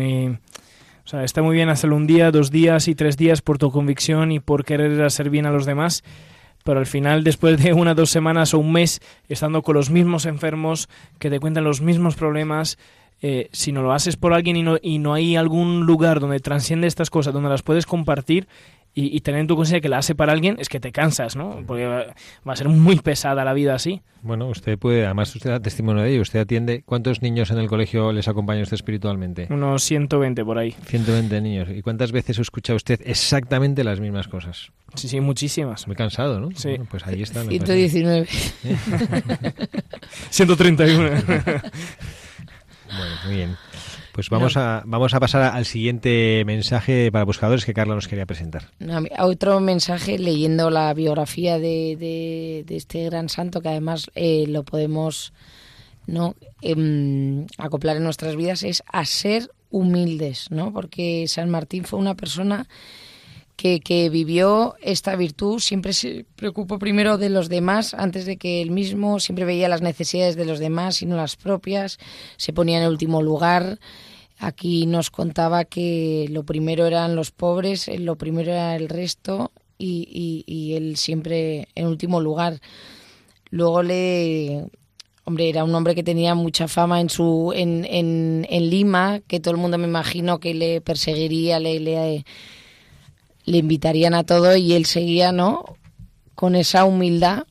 [1.04, 3.70] o sea, está muy bien hacerlo un día, dos días y tres días por tu
[3.70, 6.04] convicción y por querer hacer bien a los demás,
[6.64, 10.26] pero al final, después de una, dos semanas o un mes estando con los mismos
[10.26, 10.88] enfermos,
[11.18, 12.78] que te cuentan los mismos problemas,
[13.20, 16.40] eh, si no lo haces por alguien y no, y no hay algún lugar donde
[16.40, 18.46] transciende estas cosas, donde las puedes compartir,
[18.94, 21.62] y, tener en tu conciencia que la hace para alguien es que te cansas, ¿no?
[21.66, 24.02] Porque va, a ser muy pesada la vida así.
[24.20, 27.68] Bueno, usted puede, además usted da testimonio de ello, usted atiende, ¿cuántos niños en el
[27.68, 29.46] colegio les acompaña usted espiritualmente?
[29.50, 30.74] Unos 120 por ahí.
[30.84, 31.68] 120 niños.
[31.70, 34.72] ¿Y cuántas veces escucha usted exactamente las mismas cosas?
[34.94, 35.86] Sí, sí, muchísimas.
[35.86, 36.50] Muy cansado, ¿no?
[36.54, 36.76] Sí.
[36.90, 37.44] pues ahí está.
[37.44, 38.26] 119.
[40.30, 41.08] 131.
[41.26, 43.56] bueno, muy bien.
[44.12, 48.26] Pues vamos, a, vamos a pasar al siguiente mensaje para buscadores que Carla nos quería
[48.26, 48.68] presentar.
[49.18, 51.96] otro mensaje leyendo la biografía de,
[52.66, 55.32] de, este gran santo que además eh, lo podemos
[56.06, 60.72] no em, acoplar en nuestras vidas es a ser humildes, ¿no?
[60.72, 62.66] Porque San Martín fue una persona
[63.62, 68.70] que, vivió esta virtud, siempre se preocupó primero de los demás antes de que él
[68.70, 71.98] mismo, siempre veía las necesidades de los demás y no las propias,
[72.36, 73.78] se ponía en el último lugar.
[74.38, 80.44] Aquí nos contaba que lo primero eran los pobres, lo primero era el resto y,
[80.46, 82.60] y él siempre en último lugar.
[83.50, 84.66] Luego le
[85.24, 89.40] hombre, era un hombre que tenía mucha fama en su en, en, en Lima, que
[89.40, 92.24] todo el mundo me imagino que le perseguiría, le, le,
[93.44, 95.64] le invitarían a todo y él seguía, ¿no?
[96.34, 97.44] Con esa humildad,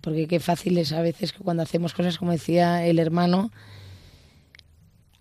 [0.00, 3.50] porque qué fácil es a veces que cuando hacemos cosas, como decía el hermano,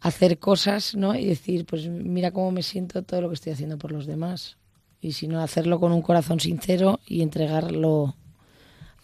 [0.01, 1.15] hacer cosas, ¿no?
[1.15, 4.57] Y decir, pues mira cómo me siento todo lo que estoy haciendo por los demás.
[5.01, 8.15] Y si no, hacerlo con un corazón sincero y entregarlo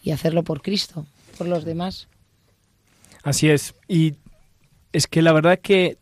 [0.02, 1.06] y hacerlo por Cristo,
[1.38, 2.08] por los demás.
[3.22, 3.74] Así es.
[3.88, 4.14] Y
[4.92, 5.98] es que la verdad que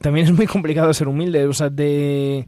[0.00, 2.46] también es muy complicado ser humilde, o sea, de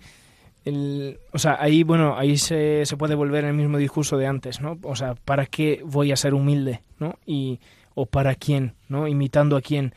[0.67, 4.61] el, o sea, ahí, bueno, ahí se, se puede volver el mismo discurso de antes,
[4.61, 4.79] ¿no?
[4.83, 7.21] O sea, ¿para qué voy a ser humilde, ¿no?
[7.25, 7.61] Y,
[7.95, 9.07] o para quién, ¿no?
[9.07, 9.95] Imitando a quién.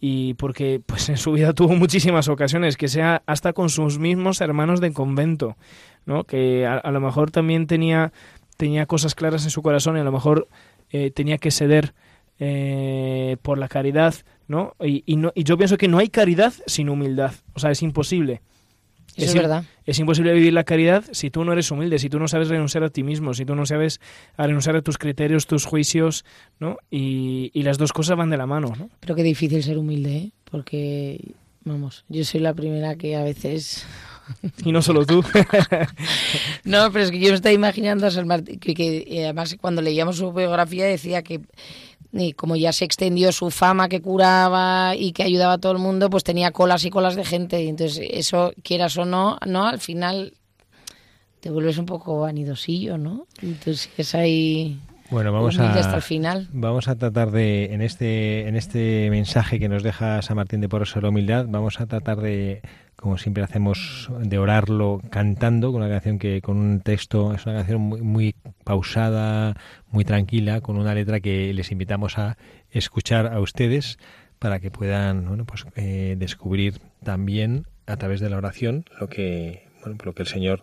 [0.00, 4.40] Y porque, pues en su vida tuvo muchísimas ocasiones, que sea hasta con sus mismos
[4.40, 5.56] hermanos de convento,
[6.04, 6.24] ¿no?
[6.24, 8.12] Que a, lo mejor también tenía,
[8.56, 10.48] tenía cosas claras en su corazón y a lo mejor
[10.90, 11.94] eh, tenía que ceder
[12.40, 14.16] eh, por la caridad,
[14.48, 14.74] ¿no?
[14.80, 17.82] Y, y, no, y yo pienso que no hay caridad sin humildad, o sea, es
[17.82, 18.42] imposible
[19.24, 19.64] es, verdad.
[19.84, 22.84] Es imposible vivir la caridad si tú no eres humilde, si tú no sabes renunciar
[22.84, 24.00] a ti mismo, si tú no sabes
[24.36, 26.24] renunciar a tus criterios, tus juicios,
[26.58, 26.78] ¿no?
[26.90, 28.88] Y, las dos cosas van de la mano, ¿no?
[29.00, 30.30] Pero qué difícil ser humilde, ¿eh?
[30.50, 31.20] Porque,
[31.64, 33.86] vamos, yo soy la primera que a veces...
[34.64, 35.22] y no solo tú.
[36.64, 39.56] no, pero es que yo me estaba imaginando a San Martín, que, que eh, además
[39.60, 41.40] cuando leíamos su biografía decía que
[42.12, 45.78] y como ya se extendió su fama que curaba y que ayudaba a todo el
[45.78, 47.62] mundo, pues tenía colas y colas de gente.
[47.62, 50.32] Y entonces eso, quieras o no, no al final
[51.40, 53.26] te vuelves un poco vanidosillo, ¿no?
[53.42, 54.80] Entonces es ahí...
[55.10, 56.48] Bueno, vamos a, hasta el final.
[56.52, 60.68] vamos a tratar de, en este, en este mensaje que nos deja San Martín de
[60.68, 62.60] Porres sobre la humildad, vamos a tratar de
[63.00, 67.56] como siempre hacemos, de orarlo cantando, con una canción que, con un texto, es una
[67.56, 68.34] canción muy, muy
[68.64, 69.54] pausada,
[69.90, 72.36] muy tranquila, con una letra que les invitamos a
[72.70, 73.98] escuchar a ustedes
[74.40, 79.68] para que puedan bueno, pues, eh, descubrir también a través de la oración lo que,
[79.80, 80.62] bueno, lo que el Señor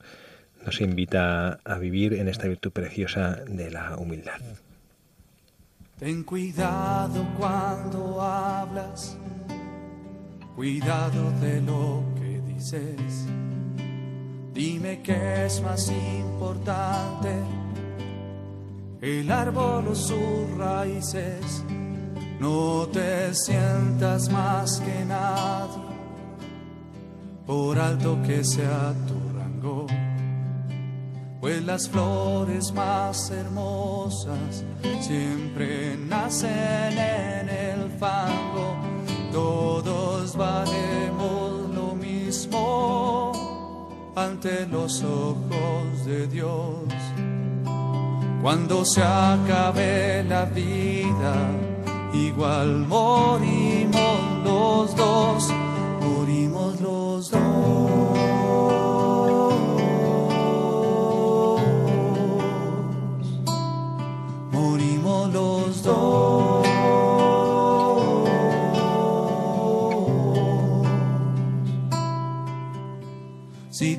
[0.65, 4.41] nos invita a vivir en esta virtud preciosa de la humildad.
[5.99, 9.17] Ten cuidado cuando hablas,
[10.55, 12.25] cuidado de lo que
[14.53, 17.29] Dime qué es más importante,
[19.01, 21.63] el árbol o sus raíces.
[22.39, 25.83] No te sientas más que nadie,
[27.45, 29.85] por alto que sea tu rango.
[31.39, 34.63] Pues las flores más hermosas
[35.01, 38.94] siempre nacen en el fango.
[39.31, 43.31] Todos valemos lo mismo
[44.15, 46.83] ante los ojos de Dios.
[48.41, 51.35] Cuando se acabe la vida,
[52.13, 55.51] igual morimos los dos,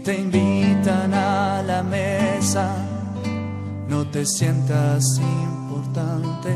[0.06, 2.76] te invitan a la mesa,
[3.88, 6.54] no te sientas importante.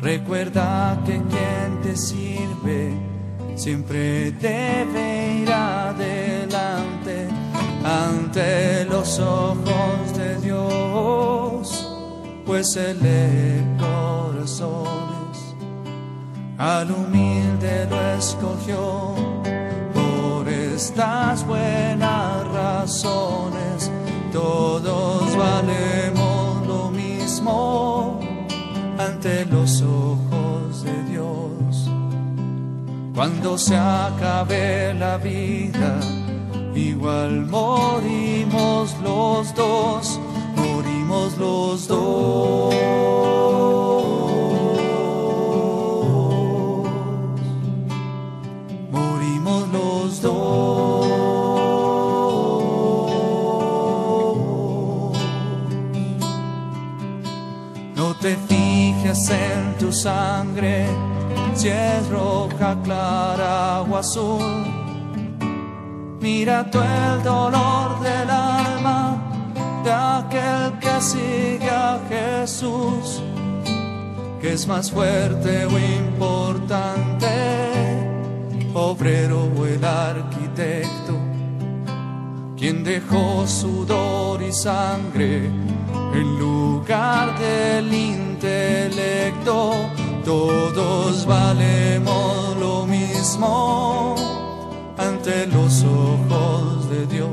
[0.00, 2.94] Recuerda que quien te sirve
[3.56, 7.28] siempre debe ir adelante
[7.84, 11.92] ante los ojos de Dios,
[12.46, 15.54] pues Él lee corazones.
[16.56, 19.28] Al humilde lo escogió
[20.78, 23.90] estas buenas razones.
[24.32, 28.20] Todos valemos lo mismo
[28.96, 31.90] ante los ojos de Dios.
[33.12, 35.98] Cuando se acabe la vida,
[36.76, 40.20] igual morimos los dos,
[40.54, 43.77] morimos los dos.
[59.26, 60.86] En tu sangre,
[61.54, 61.70] si
[62.08, 64.64] roja, clara o azul.
[66.20, 69.16] Mira tú el dolor del alma
[69.84, 73.20] de aquel que sigue a Jesús,
[74.40, 77.26] que es más fuerte o importante,
[78.72, 81.14] obrero o el arquitecto,
[82.56, 85.50] quien dejó sudor y sangre
[86.14, 87.92] en lugar del
[88.38, 89.72] intelecto.
[90.24, 94.14] Todos valemos lo mismo
[94.96, 97.28] ante los ojos de Dios.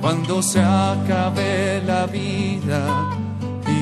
[0.00, 3.10] Cuando se acabe la vida,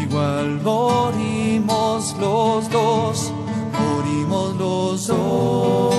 [0.02, 3.32] igual morimos los dos,
[3.78, 5.94] morimos los dos.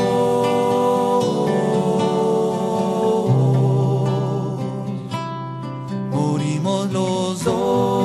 [6.11, 7.96] Morimos los dos.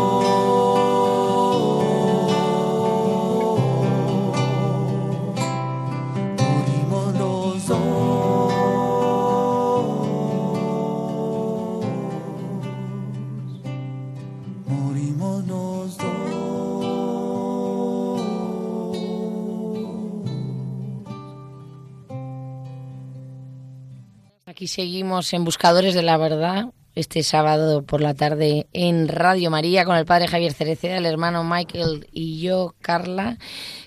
[24.63, 29.85] Aquí seguimos en Buscadores de la Verdad, este sábado por la tarde en Radio María
[29.85, 33.39] con el padre Javier Cereceda, el hermano Michael y yo, Carla,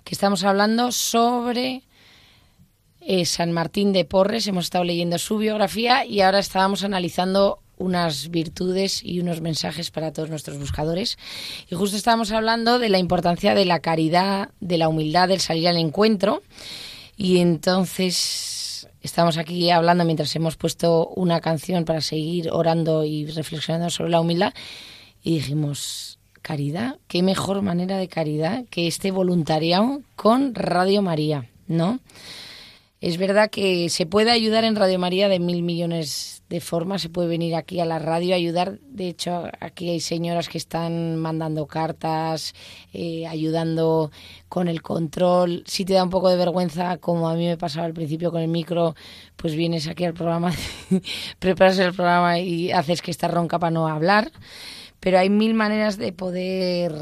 [0.03, 1.83] que estamos hablando sobre
[2.99, 4.47] eh, San Martín de Porres.
[4.47, 10.11] Hemos estado leyendo su biografía y ahora estábamos analizando unas virtudes y unos mensajes para
[10.11, 11.17] todos nuestros buscadores.
[11.69, 15.69] Y justo estábamos hablando de la importancia de la caridad, de la humildad, del salir
[15.69, 16.43] al encuentro.
[17.15, 18.64] Y entonces
[19.05, 24.19] estamos aquí hablando mientras hemos puesto una canción para seguir orando y reflexionando sobre la
[24.19, 24.53] humildad.
[25.23, 31.99] Y dijimos, caridad, qué mejor manera de caridad que este voluntariado con Radio María, ¿no?
[33.05, 37.03] Es verdad que se puede ayudar en Radio María de mil millones de formas.
[37.03, 38.79] Se puede venir aquí a la radio a ayudar.
[38.81, 42.55] De hecho, aquí hay señoras que están mandando cartas,
[42.93, 44.09] eh, ayudando
[44.49, 45.61] con el control.
[45.67, 48.41] Si te da un poco de vergüenza, como a mí me pasaba al principio con
[48.41, 48.95] el micro,
[49.35, 50.51] pues vienes aquí al programa,
[51.37, 54.31] preparas el programa y haces que estás ronca para no hablar.
[54.99, 56.95] Pero hay mil maneras de poder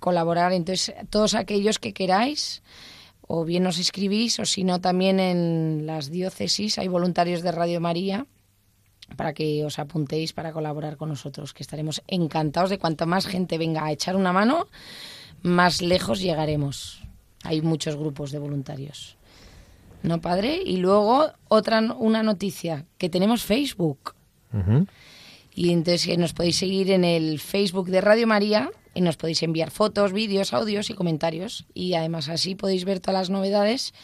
[0.00, 0.52] colaborar.
[0.52, 2.60] Entonces, todos aquellos que queráis
[3.28, 7.80] o bien nos escribís o si no también en las diócesis hay voluntarios de Radio
[7.80, 8.26] María
[9.16, 13.56] para que os apuntéis para colaborar con nosotros, que estaremos encantados de cuanto más gente
[13.56, 14.66] venga a echar una mano,
[15.42, 17.02] más lejos llegaremos.
[17.44, 19.16] Hay muchos grupos de voluntarios.
[20.02, 20.60] ¿No, padre?
[20.64, 24.14] Y luego otra una noticia, que tenemos Facebook.
[25.54, 29.44] Y entonces eh, nos podéis seguir en el Facebook de Radio María y nos podéis
[29.44, 31.66] enviar fotos, vídeos, audios y comentarios.
[31.72, 33.94] Y además así podéis ver todas las novedades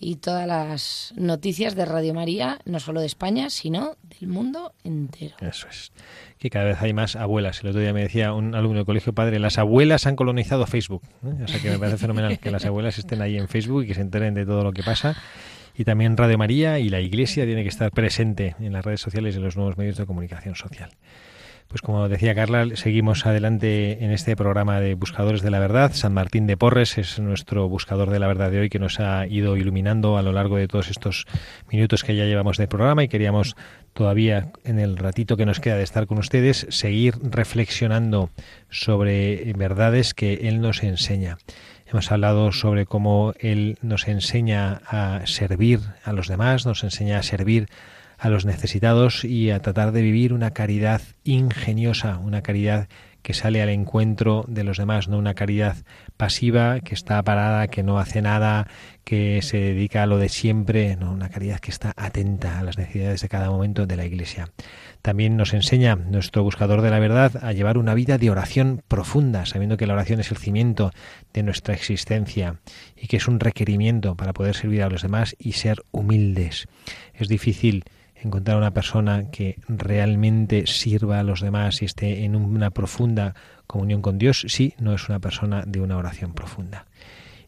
[0.00, 5.36] y todas las noticias de Radio María, no solo de España, sino del mundo entero.
[5.42, 5.92] Eso es.
[6.38, 7.60] Que cada vez hay más abuelas.
[7.60, 11.02] El otro día me decía un alumno del colegio padre, las abuelas han colonizado Facebook.
[11.22, 13.94] O sea que me parece fenomenal que las abuelas estén ahí en Facebook y que
[13.94, 15.14] se enteren de todo lo que pasa.
[15.76, 19.34] Y también Radio María y la Iglesia tiene que estar presente en las redes sociales
[19.34, 20.88] y en los nuevos medios de comunicación social.
[21.68, 25.92] Pues como decía Carla, seguimos adelante en este programa de Buscadores de la Verdad.
[25.92, 29.26] San Martín de Porres es nuestro buscador de la verdad de hoy que nos ha
[29.26, 31.26] ido iluminando a lo largo de todos estos
[31.70, 33.54] minutos que ya llevamos de programa y queríamos
[33.92, 38.30] todavía en el ratito que nos queda de estar con ustedes seguir reflexionando
[38.70, 41.36] sobre verdades que Él nos enseña.
[41.84, 47.22] Hemos hablado sobre cómo Él nos enseña a servir a los demás, nos enseña a
[47.22, 52.88] servir a los necesitados y a tratar de vivir una caridad ingeniosa, una caridad
[53.22, 55.76] que sale al encuentro de los demás, no una caridad
[56.16, 58.66] pasiva que está parada, que no hace nada,
[59.04, 62.78] que se dedica a lo de siempre, no una caridad que está atenta a las
[62.78, 64.50] necesidades de cada momento de la Iglesia.
[65.02, 69.46] También nos enseña nuestro buscador de la verdad a llevar una vida de oración profunda,
[69.46, 70.90] sabiendo que la oración es el cimiento
[71.32, 72.56] de nuestra existencia
[72.96, 76.66] y que es un requerimiento para poder servir a los demás y ser humildes.
[77.14, 77.84] Es difícil
[78.22, 83.34] encontrar una persona que realmente sirva a los demás y esté en una profunda
[83.66, 86.86] comunión con Dios, sí, no es una persona de una oración profunda.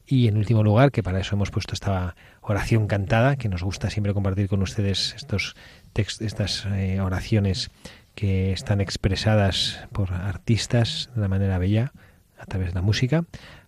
[0.06, 3.90] Y en último lugar, que para eso hemos puesto esta oración cantada, que nos gusta
[3.90, 5.54] siempre compartir con ustedes estos
[5.92, 7.70] textos, estas eh, oraciones
[8.16, 11.92] que están expresadas por artistas de una manera bella
[12.38, 13.24] a través de la música,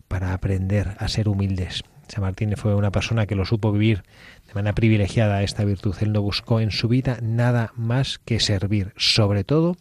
[0.08, 1.84] para aprender a ser humildes.
[2.12, 4.02] San Martín fue una persona que lo supo vivir
[4.46, 5.96] de manera privilegiada esta virtud.
[6.02, 9.78] Él no buscó en su vida nada más que servir, sobre todo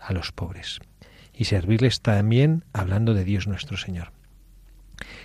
[0.00, 0.80] a los pobres.
[1.32, 4.10] Y servirles también hablando de Dios nuestro Señor.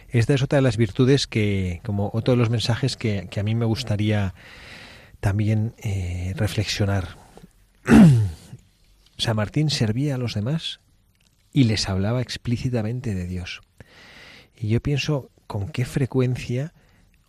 [0.10, 3.56] Esta es otra de las virtudes que, como otro de los mensajes que, a mí
[3.56, 4.36] me gustaría
[5.22, 7.18] también eh, reflexionar.
[9.18, 10.82] San Martín servía a los demás
[11.52, 13.62] y les hablaba explícitamente de Dios.
[14.56, 16.74] Y yo pienso con qué frecuencia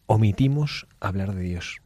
[0.06, 1.82] omitimos hablar de Dios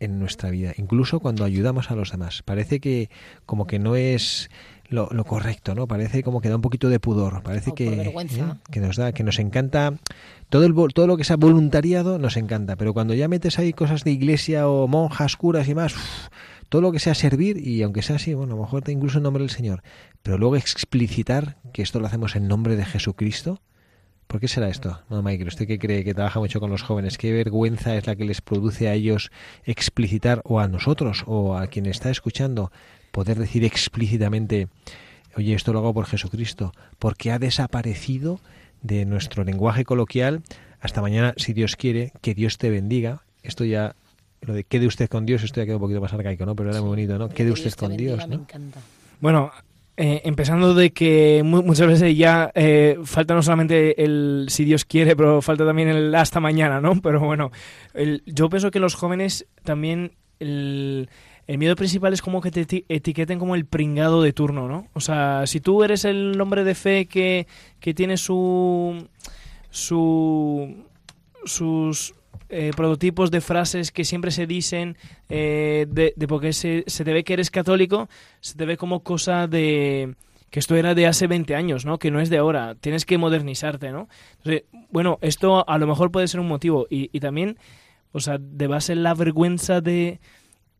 [0.00, 2.42] en nuestra vida, incluso cuando ayudamos a los demás.
[2.42, 3.08] Parece que
[3.46, 4.50] como que no es
[4.90, 5.86] lo, correcto, ¿no?
[5.88, 8.14] Parece como que da un poquito de pudor, parece que, ¿eh?
[8.70, 9.94] que nos da, que nos encanta
[10.50, 14.04] todo el todo lo que sea voluntariado nos encanta, pero cuando ya metes ahí cosas
[14.04, 15.94] de iglesia o monjas, curas y más,
[16.68, 19.16] todo lo que sea servir y aunque sea así, bueno, a lo mejor te incluso
[19.16, 19.82] en nombre del Señor,
[20.22, 23.62] pero luego explicitar que esto lo hacemos en nombre de Jesucristo,
[24.32, 24.98] ¿Por qué será esto?
[25.10, 28.16] No, Michael, usted que cree que trabaja mucho con los jóvenes, ¿qué vergüenza es la
[28.16, 29.30] que les produce a ellos
[29.64, 32.72] explicitar o a nosotros o a quien está escuchando
[33.10, 34.68] poder decir explícitamente,
[35.36, 38.40] oye, esto lo hago por Jesucristo, porque ha desaparecido
[38.80, 40.40] de nuestro lenguaje coloquial
[40.80, 43.24] hasta mañana, si Dios quiere, que Dios te bendiga.
[43.42, 43.96] Esto ya,
[44.40, 46.56] lo de quede usted con Dios, esto ya queda un poquito más arcaico, ¿no?
[46.56, 47.28] Pero era muy bonito, ¿no?
[47.28, 48.46] Quede usted con Dios, ¿no?
[49.20, 49.52] Bueno,
[50.04, 55.14] eh, empezando de que muchas veces ya eh, falta no solamente el si Dios quiere,
[55.14, 57.00] pero falta también el hasta mañana, ¿no?
[57.00, 57.52] Pero bueno,
[58.26, 61.08] yo pienso que los jóvenes también el,
[61.46, 64.88] miedo principal es como que te etiqueten como el pringado de turno, ¿no?
[64.92, 67.46] O sea, si tú eres el hombre de fe que,
[67.78, 69.06] que tiene su
[69.70, 70.84] su
[71.44, 72.12] sus
[72.54, 74.98] eh, prototipos de frases que siempre se dicen
[75.30, 79.46] eh, de, porque se, se, te ve que eres católico, se te ve como cosa
[79.46, 80.14] de
[80.50, 81.98] que esto era de hace 20 años, ¿no?
[81.98, 84.10] Que no es de ahora, tienes que modernizarte, ¿no?
[84.36, 87.56] Entonces, bueno, esto a lo mejor puede ser un motivo y, también,
[88.12, 90.20] o sea, de base la vergüenza de,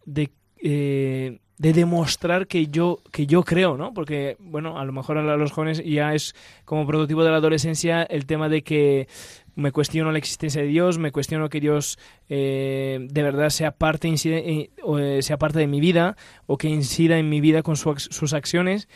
[0.04, 0.30] de
[0.62, 3.94] eh, de demostrar que yo que yo creo, ¿no?
[3.94, 6.34] Porque bueno, a lo mejor a los jóvenes ya es
[6.64, 9.06] como prototipo de la adolescencia el tema de que
[9.54, 14.08] me cuestiono la existencia de Dios, me cuestiono que Dios eh, de verdad sea parte
[14.08, 18.32] incide, eh, sea parte de mi vida o que incida en mi vida con sus
[18.32, 18.88] acciones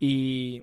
[0.00, 0.62] y,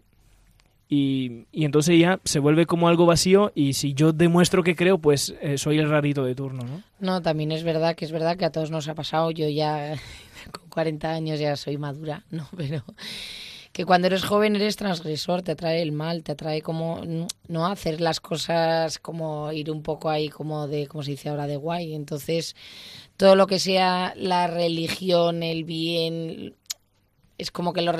[0.89, 5.34] y, entonces ya se vuelve como algo vacío y si yo demuestro que creo, pues
[5.41, 6.84] eh, soy el rarito de turno, ¿no?
[6.99, 9.31] No, también es verdad que es verdad que a todos nos ha pasado.
[9.31, 9.95] Yo ya
[10.51, 12.47] con 40 años ya soy madura, ¿no?
[12.55, 12.84] Pero
[13.71, 17.01] que cuando eres joven eres transgresor, te atrae el mal, te atrae como
[17.47, 21.47] no hacer las cosas como ir un poco ahí como de, como se dice ahora,
[21.47, 21.95] de guay.
[21.95, 22.55] Entonces,
[23.17, 26.53] todo lo que sea la religión, el bien,
[27.39, 27.91] es como que lo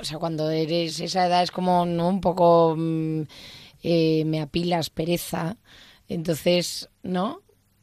[0.00, 2.08] o sea, cuando eres esa edad es como ¿no?
[2.08, 3.22] un poco mm,
[3.82, 5.56] eh, me apilas pereza.
[6.08, 7.42] Entonces, ¿no?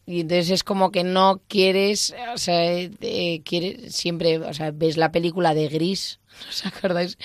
[0.09, 4.97] Y entonces es como que no quieres, o sea, eh, quieres siempre, o sea, ves
[4.97, 7.15] la película de Gris, ¿os acordáis?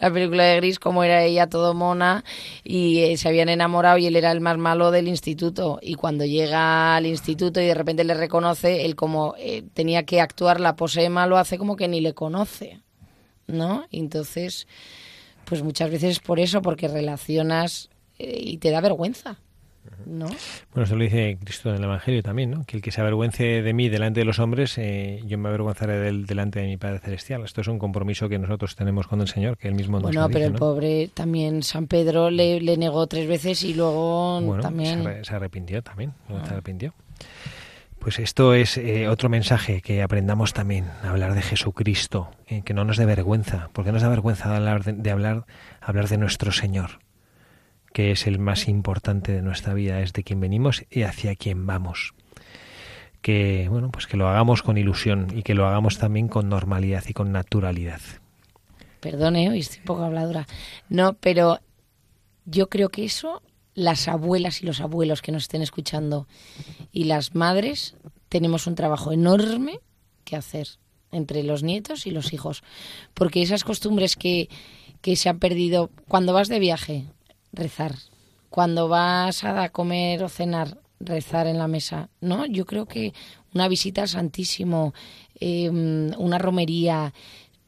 [0.00, 2.24] La película de Gris, como era ella todo mona
[2.62, 5.78] y eh, se habían enamorado y él era el más malo del instituto.
[5.80, 10.20] Y cuando llega al instituto y de repente le reconoce, él como eh, tenía que
[10.20, 12.82] actuar la pose de malo, hace como que ni le conoce,
[13.46, 13.86] ¿no?
[13.90, 14.66] Y entonces,
[15.44, 19.38] pues muchas veces es por eso, porque relacionas eh, y te da vergüenza.
[20.04, 20.26] ¿No?
[20.26, 22.64] Bueno, eso lo dice Cristo en el Evangelio también, ¿no?
[22.64, 25.96] Que el que se avergüence de mí delante de los hombres, eh, yo me avergonzaré
[25.98, 27.44] de él delante de mi Padre Celestial.
[27.44, 30.22] Esto es un compromiso que nosotros tenemos con el Señor, que él mismo nos Bueno,
[30.22, 30.58] lo pero el ¿no?
[30.58, 35.02] pobre también San Pedro le, le negó tres veces y luego Bueno, también...
[35.04, 36.92] se, arre- se arrepintió también, se arrepintió.
[38.06, 42.84] Pues esto es eh, otro mensaje que aprendamos también, hablar de Jesucristo, eh, que no
[42.84, 45.44] nos dé vergüenza, porque nos da vergüenza de hablar de, hablar,
[45.80, 47.00] hablar de nuestro Señor,
[47.92, 51.66] que es el más importante de nuestra vida, es de quien venimos y hacia quien
[51.66, 52.14] vamos.
[53.22, 57.02] Que bueno, pues que lo hagamos con ilusión y que lo hagamos también con normalidad
[57.08, 58.00] y con naturalidad.
[59.00, 60.46] Perdone, hoy estoy un poco habladora.
[60.88, 61.58] No, pero
[62.44, 63.42] yo creo que eso,
[63.76, 66.26] las abuelas y los abuelos que nos estén escuchando
[66.90, 67.94] y las madres,
[68.28, 69.80] tenemos un trabajo enorme
[70.24, 70.66] que hacer
[71.12, 72.64] entre los nietos y los hijos.
[73.14, 74.48] Porque esas costumbres que,
[75.02, 77.04] que se han perdido, cuando vas de viaje,
[77.52, 77.94] rezar.
[78.50, 82.08] Cuando vas a comer o cenar, rezar en la mesa.
[82.20, 82.46] ¿No?
[82.46, 83.12] Yo creo que
[83.54, 84.94] una visita al Santísimo,
[85.38, 87.12] eh, una romería,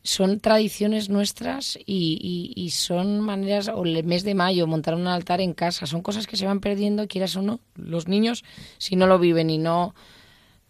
[0.09, 5.53] son tradiciones nuestras y, son maneras, o el mes de mayo, montar un altar en
[5.53, 7.61] casa, son cosas que se van perdiendo, quieras o no.
[7.75, 8.43] Los niños,
[8.79, 9.95] si no lo viven y no,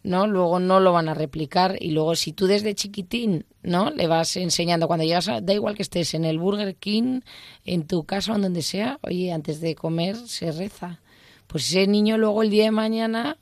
[0.03, 1.77] no, luego no lo van a replicar.
[1.79, 3.93] Y luego, si tú desde chiquitín, ¿no?
[3.93, 7.21] Le vas enseñando, cuando llegas, a, da igual que estés en el Burger King,
[7.65, 11.01] en tu casa o en donde sea, oye, antes de comer se reza.
[11.47, 13.39] Pues ese niño luego el día de mañana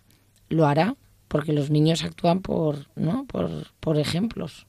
[0.51, 0.95] lo hará,
[1.27, 3.25] porque los niños actúan por, ¿no?
[3.25, 4.67] Por, por ejemplos.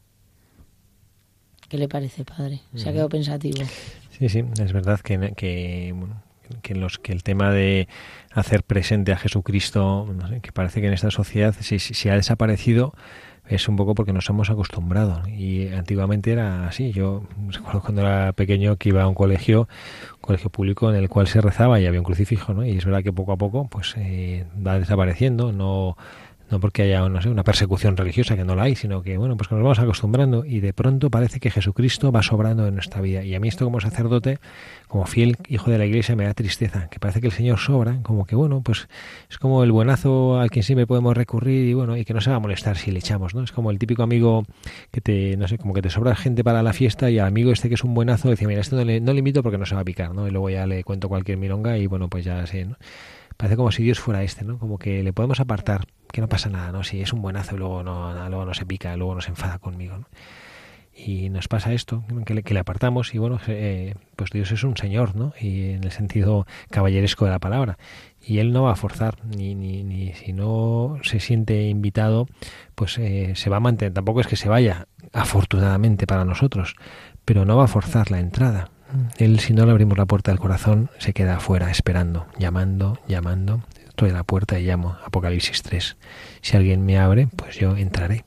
[1.69, 2.61] ¿Qué le parece, padre?
[2.75, 3.57] Se ha quedado pensativo.
[4.17, 6.21] Sí, sí, es verdad que, que, bueno,
[6.61, 7.87] que los que el tema de
[8.31, 12.09] hacer presente a Jesucristo, no sé, que parece que en esta sociedad si, si- si
[12.09, 12.93] ha desaparecido
[13.47, 16.91] es un poco porque nos hemos acostumbrado y antiguamente era así.
[16.91, 19.69] Yo recuerdo cuando era pequeño que iba a un colegio,
[20.15, 22.65] un colegio público en el cual se rezaba y había un crucifijo, ¿no?
[22.65, 25.95] Y es verdad que poco a poco pues eh, va desapareciendo, no
[26.49, 29.61] no porque haya una persecución religiosa que no la hay, sino que bueno, pues nos
[29.61, 33.23] vamos acostumbrando y de pronto parece que Jesucristo va sobrando en nuestra vida.
[33.23, 34.39] Y a mí esto como sacerdote,
[34.87, 37.99] como fiel hijo de la iglesia, me da tristeza, que parece que el Señor sobra,
[38.03, 38.87] como que bueno, pues
[39.29, 42.29] es como el buenazo al quien siempre podemos recurrir y bueno, y que no se
[42.29, 43.43] va a molestar si le echamos, ¿no?
[43.43, 44.45] Es como el típico amigo
[44.91, 47.51] que te, no sé, como que te sobra gente para la fiesta y al amigo
[47.51, 49.65] este que es un buenazo dice, mira, esto no le, no le invito porque no
[49.65, 50.27] se va a picar, ¿no?
[50.27, 52.77] Y luego ya le cuento cualquier milonga y bueno, pues ya sé, ¿no?
[53.35, 54.57] Parece como si Dios fuera este, ¿no?
[54.57, 56.83] Como que le podemos apartar, que no pasa nada, ¿no?
[56.83, 59.59] Si es un buenazo y luego no, luego no se pica, luego no se enfada
[59.59, 60.07] conmigo, ¿no?
[60.99, 64.63] Y nos pasa esto, que le, que le apartamos y bueno, eh, pues Dios es
[64.63, 65.31] un señor, ¿no?
[65.39, 67.77] Y en el sentido caballeresco de la palabra.
[68.19, 72.25] Y Él no va a forzar, ni, ni, ni si no se siente invitado,
[72.73, 73.93] pues eh, se va a mantener.
[73.93, 76.75] Tampoco es que se vaya, afortunadamente para nosotros,
[77.25, 78.71] pero no va a forzar la entrada.
[79.17, 83.61] Él, si no le abrimos la puerta del corazón, se queda afuera esperando, llamando, llamando.
[83.97, 84.95] Estoy a la puerta y llamo.
[85.05, 85.97] Apocalipsis 3.
[86.41, 88.25] Si alguien me abre, pues yo entraré.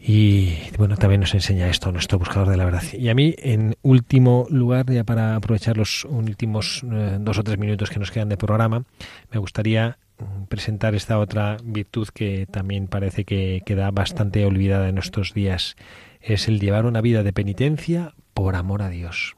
[0.00, 2.84] Y bueno, también nos enseña esto nuestro buscador de la verdad.
[2.92, 7.58] Y a mí, en último lugar, ya para aprovechar los últimos eh, dos o tres
[7.58, 8.84] minutos que nos quedan de programa,
[9.32, 14.94] me gustaría mm, presentar esta otra virtud que también parece que queda bastante olvidada en
[14.94, 15.74] nuestros días.
[16.20, 19.34] Es el llevar una vida de penitencia por amor a Dios.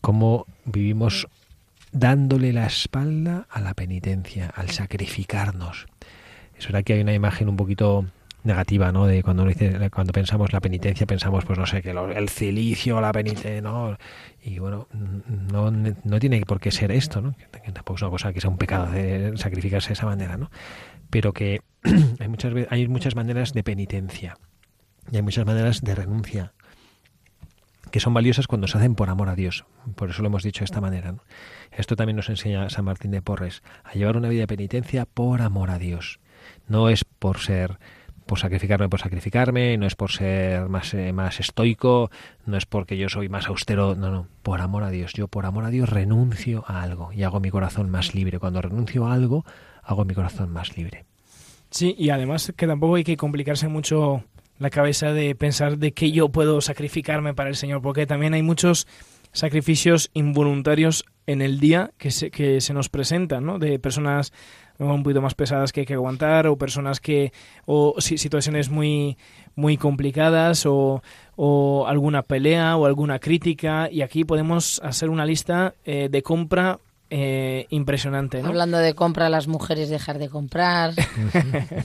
[0.00, 1.28] Cómo vivimos
[1.94, 5.86] dándole la espalda a la penitencia, al sacrificarnos.
[6.58, 8.04] Es verdad que hay una imagen un poquito
[8.42, 9.06] negativa, ¿no?
[9.06, 9.46] De cuando
[9.90, 13.96] cuando pensamos la penitencia, pensamos, pues no sé, que lo- el cilicio, la penitencia, ¿no?
[14.42, 17.34] Y bueno, no, no tiene por qué ser esto, ¿no?
[17.36, 20.50] Que tampoco es una cosa que sea un pecado de sacrificarse de esa manera, ¿no?
[21.08, 21.62] Pero que
[22.20, 24.36] hay muchas, hay muchas maneras de penitencia
[25.10, 26.52] y hay muchas maneras de renuncia
[27.94, 29.66] que son valiosas cuando se hacen por amor a Dios.
[29.94, 31.14] Por eso lo hemos dicho de esta manera.
[31.70, 35.40] Esto también nos enseña San Martín de Porres, a llevar una vida de penitencia por
[35.42, 36.18] amor a Dios.
[36.66, 37.78] No es por ser,
[38.26, 42.10] por sacrificarme por sacrificarme, no es por ser más, eh, más estoico,
[42.46, 45.12] no es porque yo soy más austero, no, no, por amor a Dios.
[45.12, 48.40] Yo por amor a Dios renuncio a algo y hago mi corazón más libre.
[48.40, 49.44] Cuando renuncio a algo,
[49.84, 51.04] hago mi corazón más libre.
[51.70, 54.24] Sí, y además que tampoco hay que complicarse mucho
[54.58, 58.42] la cabeza de pensar de que yo puedo sacrificarme para el Señor, porque también hay
[58.42, 58.86] muchos
[59.32, 63.58] sacrificios involuntarios en el día que se, que se nos presentan, ¿no?
[63.58, 64.32] De personas
[64.78, 67.32] un poquito más pesadas que hay que aguantar o personas que
[67.64, 69.16] o si- situaciones muy
[69.54, 71.00] muy complicadas o,
[71.36, 76.80] o alguna pelea o alguna crítica y aquí podemos hacer una lista eh, de compra
[77.10, 78.48] eh, impresionante ¿no?
[78.48, 80.94] Hablando de compra, las mujeres dejar de comprar.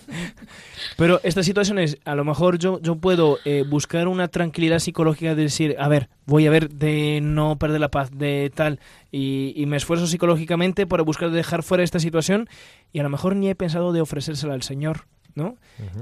[0.98, 5.44] Pero estas situaciones, a lo mejor yo, yo puedo eh, buscar una tranquilidad psicológica de
[5.44, 8.80] decir, a ver, voy a ver de no perder la paz, de tal,
[9.12, 12.50] y, y me esfuerzo psicológicamente para buscar dejar fuera esta situación
[12.92, 15.06] y a lo mejor ni he pensado de ofrecérsela al Señor,
[15.36, 15.56] ¿no?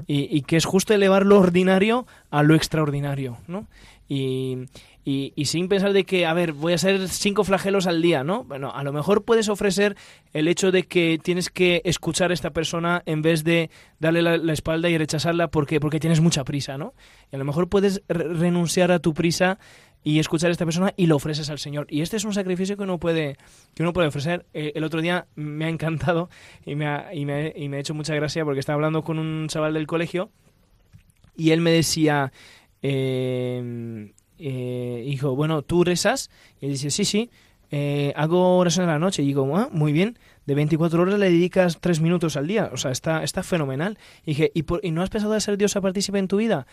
[0.06, 3.66] y, y que es justo elevar lo ordinario a lo extraordinario, ¿no?
[4.08, 4.66] Y,
[5.10, 8.44] y, sin pensar de que, a ver, voy a hacer cinco flagelos al día, ¿no?
[8.44, 9.96] Bueno, a lo mejor puedes ofrecer
[10.34, 14.36] el hecho de que tienes que escuchar a esta persona en vez de darle la,
[14.36, 16.92] la espalda y rechazarla porque, porque tienes mucha prisa, ¿no?
[17.32, 19.58] Y a lo mejor puedes re- renunciar a tu prisa
[20.04, 21.86] y escuchar a esta persona y lo ofreces al Señor.
[21.88, 23.38] Y este es un sacrificio que uno puede,
[23.74, 24.44] que uno puede ofrecer.
[24.52, 26.28] Eh, el otro día me ha encantado
[26.66, 29.18] y me ha, y, me, y me ha hecho mucha gracia porque estaba hablando con
[29.18, 30.30] un chaval del colegio
[31.34, 32.30] y él me decía,
[32.82, 36.30] eh, eh, hijo, bueno, ¿tú rezas?
[36.60, 37.30] Y él dice, sí, sí,
[37.70, 39.22] eh, hago oración en la noche.
[39.22, 42.70] Y digo, ah, muy bien, de 24 horas le dedicas 3 minutos al día.
[42.72, 43.98] O sea, está, está fenomenal.
[44.24, 46.36] Y dije, ¿y, por- ¿y no has pensado de ser Dios a partícipe en tu
[46.38, 46.66] vida?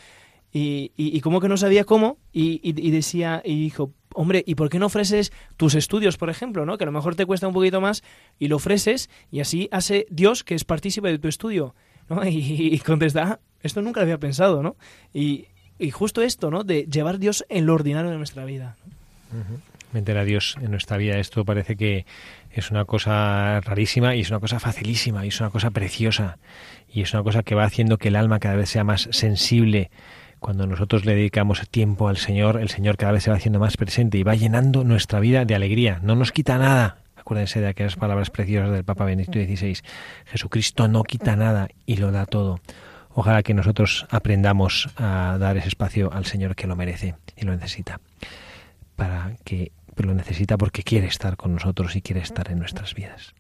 [0.53, 4.69] Y, y, y como que no sabía cómo, y, decía, y dijo, hombre, ¿y por
[4.69, 6.77] qué no ofreces tus estudios, por ejemplo, ¿no?
[6.77, 8.03] que a lo mejor te cuesta un poquito más,
[8.39, 11.75] y lo ofreces, y así hace Dios que es partícipe de tu estudio?
[12.09, 12.21] ¿no?
[12.25, 14.77] Y, contesta, "Ah, esto nunca había pensado, ¿no?
[15.13, 15.47] Y,
[15.79, 16.63] y justo esto, ¿no?
[16.63, 18.75] De llevar Dios en lo ordinario de nuestra vida.
[19.91, 21.17] meter a Dios en nuestra vida.
[21.17, 22.05] Esto parece que
[22.51, 26.37] es una cosa rarísima y es una cosa facilísima y es una cosa preciosa
[26.93, 29.89] y es una cosa que va haciendo que el alma cada vez sea más sensible.
[30.39, 33.77] Cuando nosotros le dedicamos tiempo al Señor, el Señor cada vez se va haciendo más
[33.77, 35.99] presente y va llenando nuestra vida de alegría.
[36.03, 36.97] No nos quita nada.
[37.15, 39.79] Acuérdense de aquellas palabras preciosas del Papa Benedicto XVI.
[40.25, 42.59] Jesucristo no quita nada y lo da todo.
[43.17, 47.55] Ojalá que nosotros aprendamos a dar ese espacio al Señor que lo merece y lo
[47.55, 47.99] necesita
[48.95, 53.33] para que lo necesita porque quiere estar con nosotros y quiere estar en nuestras vidas.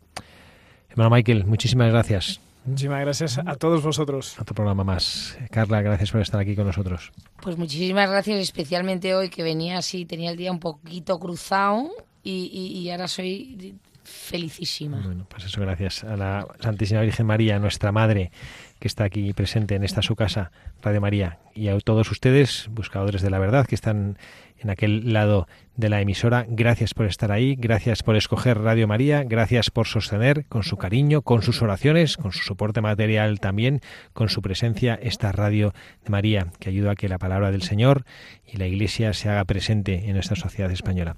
[0.89, 2.39] Hermano Michael, muchísimas gracias.
[2.65, 4.39] Muchísimas gracias a todos vosotros.
[4.39, 5.37] Otro programa más.
[5.51, 7.11] Carla, gracias por estar aquí con nosotros.
[7.41, 11.89] Pues muchísimas gracias, especialmente hoy que venía así, tenía el día un poquito cruzado
[12.23, 15.01] y, y- y ahora soy felicísima.
[15.03, 18.31] Bueno, pues eso gracias a la Santísima Virgen María, nuestra Madre,
[18.79, 20.51] que está aquí presente en esta su casa,
[20.81, 24.17] Radio María, y a todos ustedes, buscadores de la verdad, que están
[24.57, 29.23] en aquel lado de la emisora, gracias por estar ahí, gracias por escoger Radio María,
[29.23, 33.81] gracias por sostener con su cariño, con sus oraciones, con su soporte material también,
[34.13, 35.73] con su presencia esta Radio
[36.03, 38.05] de María, que ayuda a que la palabra del Señor
[38.45, 41.17] y la Iglesia se haga presente en nuestra sociedad española.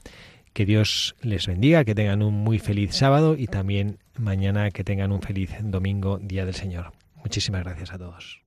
[0.53, 5.11] Que Dios les bendiga, que tengan un muy feliz sábado y también mañana que tengan
[5.11, 6.93] un feliz domingo, Día del Señor.
[7.17, 8.46] Muchísimas gracias a todos.